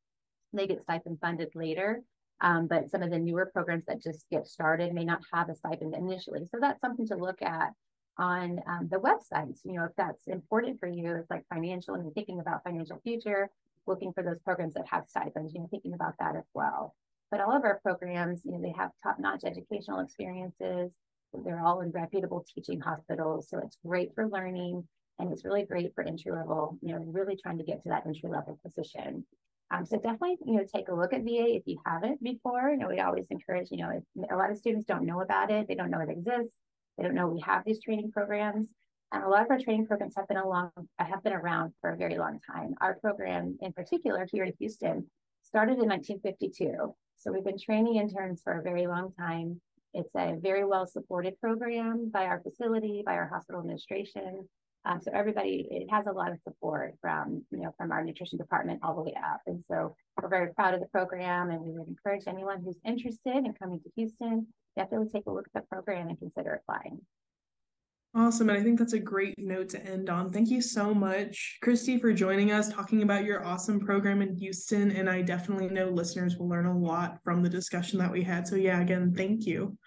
They 0.54 0.68
get 0.68 0.82
stipend 0.82 1.20
funded 1.22 1.50
later. 1.56 2.02
Um, 2.42 2.68
but 2.68 2.90
some 2.90 3.04
of 3.04 3.12
the 3.12 3.20
newer 3.20 3.46
programs 3.54 3.86
that 3.86 4.02
just 4.02 4.28
get 4.30 4.48
started 4.48 4.94
may 4.94 5.06
not 5.06 5.22
have 5.32 5.50
a 5.50 5.56
stipend 5.56 5.96
initially. 5.96 6.46
So 6.48 6.58
that's 6.60 6.82
something 6.82 7.08
to 7.08 7.16
look 7.16 7.42
at 7.42 7.70
on 8.18 8.60
um, 8.68 8.90
the 8.90 8.98
websites. 8.98 9.60
You 9.64 9.74
know, 9.74 9.86
if 9.86 9.92
that's 9.96 10.28
important 10.28 10.80
for 10.80 10.88
you, 10.88 11.16
it's 11.16 11.30
like 11.30 11.46
financial 11.54 11.94
and 11.94 12.04
you're 12.04 12.14
thinking 12.14 12.40
about 12.40 12.64
financial 12.64 13.00
future, 13.04 13.50
looking 13.86 14.12
for 14.12 14.24
those 14.24 14.40
programs 14.40 14.74
that 14.74 14.88
have 14.90 15.06
stipends, 15.08 15.54
you 15.54 15.60
know, 15.60 15.68
thinking 15.70 15.94
about 15.94 16.16
that 16.20 16.36
as 16.36 16.46
well. 16.54 16.96
But 17.30 17.42
all 17.42 17.56
of 17.56 17.64
our 17.64 17.80
programs, 17.82 18.42
you 18.44 18.52
know, 18.52 18.62
they 18.62 18.74
have 18.78 18.90
top-notch 19.04 19.44
educational 19.46 20.00
experiences. 20.00 20.94
They're 21.34 21.66
all 21.66 21.82
in 21.82 21.92
reputable 21.92 22.46
teaching 22.54 22.80
hospitals. 22.80 23.50
So 23.50 23.60
it's 23.60 23.78
great 23.86 24.14
for 24.16 24.28
learning 24.28 24.88
and 25.20 25.32
it's 25.32 25.46
really 25.46 25.64
great 25.64 25.94
for 25.94 26.04
entry 26.04 26.32
level, 26.32 26.78
you 26.82 26.94
know, 26.94 27.04
really 27.06 27.38
trying 27.42 27.58
to 27.60 27.64
get 27.64 27.84
to 27.84 27.90
that 27.90 28.06
entry 28.06 28.30
level 28.30 28.60
position. 28.66 29.26
Um, 29.72 29.86
so 29.86 29.98
definitely, 29.98 30.38
you 30.46 30.56
know, 30.56 30.66
take 30.74 30.90
a 30.90 30.96
look 30.96 31.14
at 31.14 31.24
VA 31.24 31.56
if 31.56 31.64
you 31.66 31.80
haven't 31.86 32.22
before. 32.22 32.72
You 32.72 32.78
know, 32.78 32.90
we 32.90 33.00
always 33.00 33.28
encourage, 33.30 33.70
you 33.72 33.78
know, 33.78 34.02
a 34.30 34.36
lot 34.36 34.52
of 34.52 34.58
students 34.58 34.86
don't 34.86 35.06
know 35.06 35.22
about 35.22 35.50
it. 35.50 35.68
They 35.68 35.76
don't 35.76 35.90
know 35.90 36.02
it 36.02 36.10
exists. 36.10 36.56
They 36.98 37.04
don't 37.04 37.16
know 37.16 37.28
we 37.28 37.42
have 37.42 37.64
these 37.66 37.82
training 37.82 38.12
programs. 38.12 38.70
And 39.14 39.24
a 39.24 39.30
lot 39.30 39.44
of 39.44 39.52
our 39.52 39.60
training 39.60 39.88
programs 39.88 40.14
have 40.18 40.28
been 40.28 40.38
along, 40.38 40.72
have 40.98 41.24
been 41.24 41.34
around 41.34 41.74
for 41.82 41.92
a 41.92 41.98
very 41.98 42.18
long 42.18 42.40
time. 42.54 42.74
Our 42.82 42.96
program 42.96 43.58
in 43.62 43.74
particular 43.74 44.28
here 44.32 44.46
in 44.46 44.54
Houston 44.60 45.08
started 45.44 45.80
in 45.80 45.90
1952. 45.90 46.94
So 47.18 47.32
we've 47.32 47.44
been 47.44 47.60
training 47.60 47.96
interns 47.96 48.42
for 48.42 48.58
a 48.58 48.64
very 48.64 48.88
long 48.88 49.14
time. 49.14 49.62
It's 49.94 50.16
a 50.16 50.38
very 50.42 50.66
well 50.66 50.88
supported 50.88 51.40
program 51.40 52.10
by 52.14 52.26
our 52.26 52.42
facility, 52.42 53.04
by 53.06 53.14
our 53.14 53.28
hospital 53.28 53.62
administration. 53.62 54.48
Um, 54.84 55.00
so 55.00 55.12
everybody, 55.14 55.68
it 55.70 55.92
has 55.92 56.08
a 56.08 56.12
lot 56.12 56.32
of 56.32 56.40
support 56.42 56.96
from, 57.02 57.44
you 57.52 57.60
know, 57.60 57.74
from 57.78 57.92
our 57.92 58.04
nutrition 58.04 58.38
department 58.38 58.80
all 58.84 58.96
the 58.96 59.04
way 59.04 59.14
up. 59.16 59.42
And 59.46 59.64
so 59.68 59.96
we're 60.20 60.30
very 60.30 60.54
proud 60.54 60.74
of 60.74 60.80
the 60.80 60.88
program 60.88 61.52
and 61.52 61.62
we 61.62 61.72
would 61.72 61.88
encourage 61.88 62.24
anyone 62.26 62.64
who's 62.64 62.80
interested 62.86 63.38
in 63.46 63.54
coming 63.54 63.80
to 63.80 63.90
Houston, 63.96 64.48
definitely 64.76 65.10
take 65.10 65.28
a 65.28 65.32
look 65.32 65.46
at 65.54 65.62
the 65.62 65.68
program 65.68 66.10
and 66.10 66.18
consider 66.18 66.62
applying. 66.62 67.00
Awesome. 68.14 68.50
And 68.50 68.60
I 68.60 68.64
think 68.64 68.78
that's 68.78 68.92
a 68.92 69.00
great 69.00 69.40
note 69.40 69.70
to 69.70 69.86
end 69.86 70.10
on. 70.10 70.34
Thank 70.34 70.50
you 70.50 70.62
so 70.62 70.94
much, 70.94 71.60
Kristy, 71.64 72.00
for 72.02 72.12
joining 72.12 72.52
us, 72.52 72.68
talking 72.68 73.04
about 73.04 73.24
your 73.24 73.46
awesome 73.46 73.80
program 73.80 74.22
in 74.22 74.36
Houston. 74.36 74.92
And 74.92 75.10
I 75.10 75.22
definitely 75.22 75.70
know 75.70 75.90
listeners 75.90 76.36
will 76.36 76.50
learn 76.50 76.66
a 76.66 76.78
lot 76.78 77.20
from 77.24 77.42
the 77.42 77.48
discussion 77.48 78.00
that 78.00 78.12
we 78.12 78.22
had. 78.22 78.46
So, 78.46 78.58
yeah, 78.58 78.82
again, 78.82 79.14
thank 79.16 79.46
you. 79.46 79.78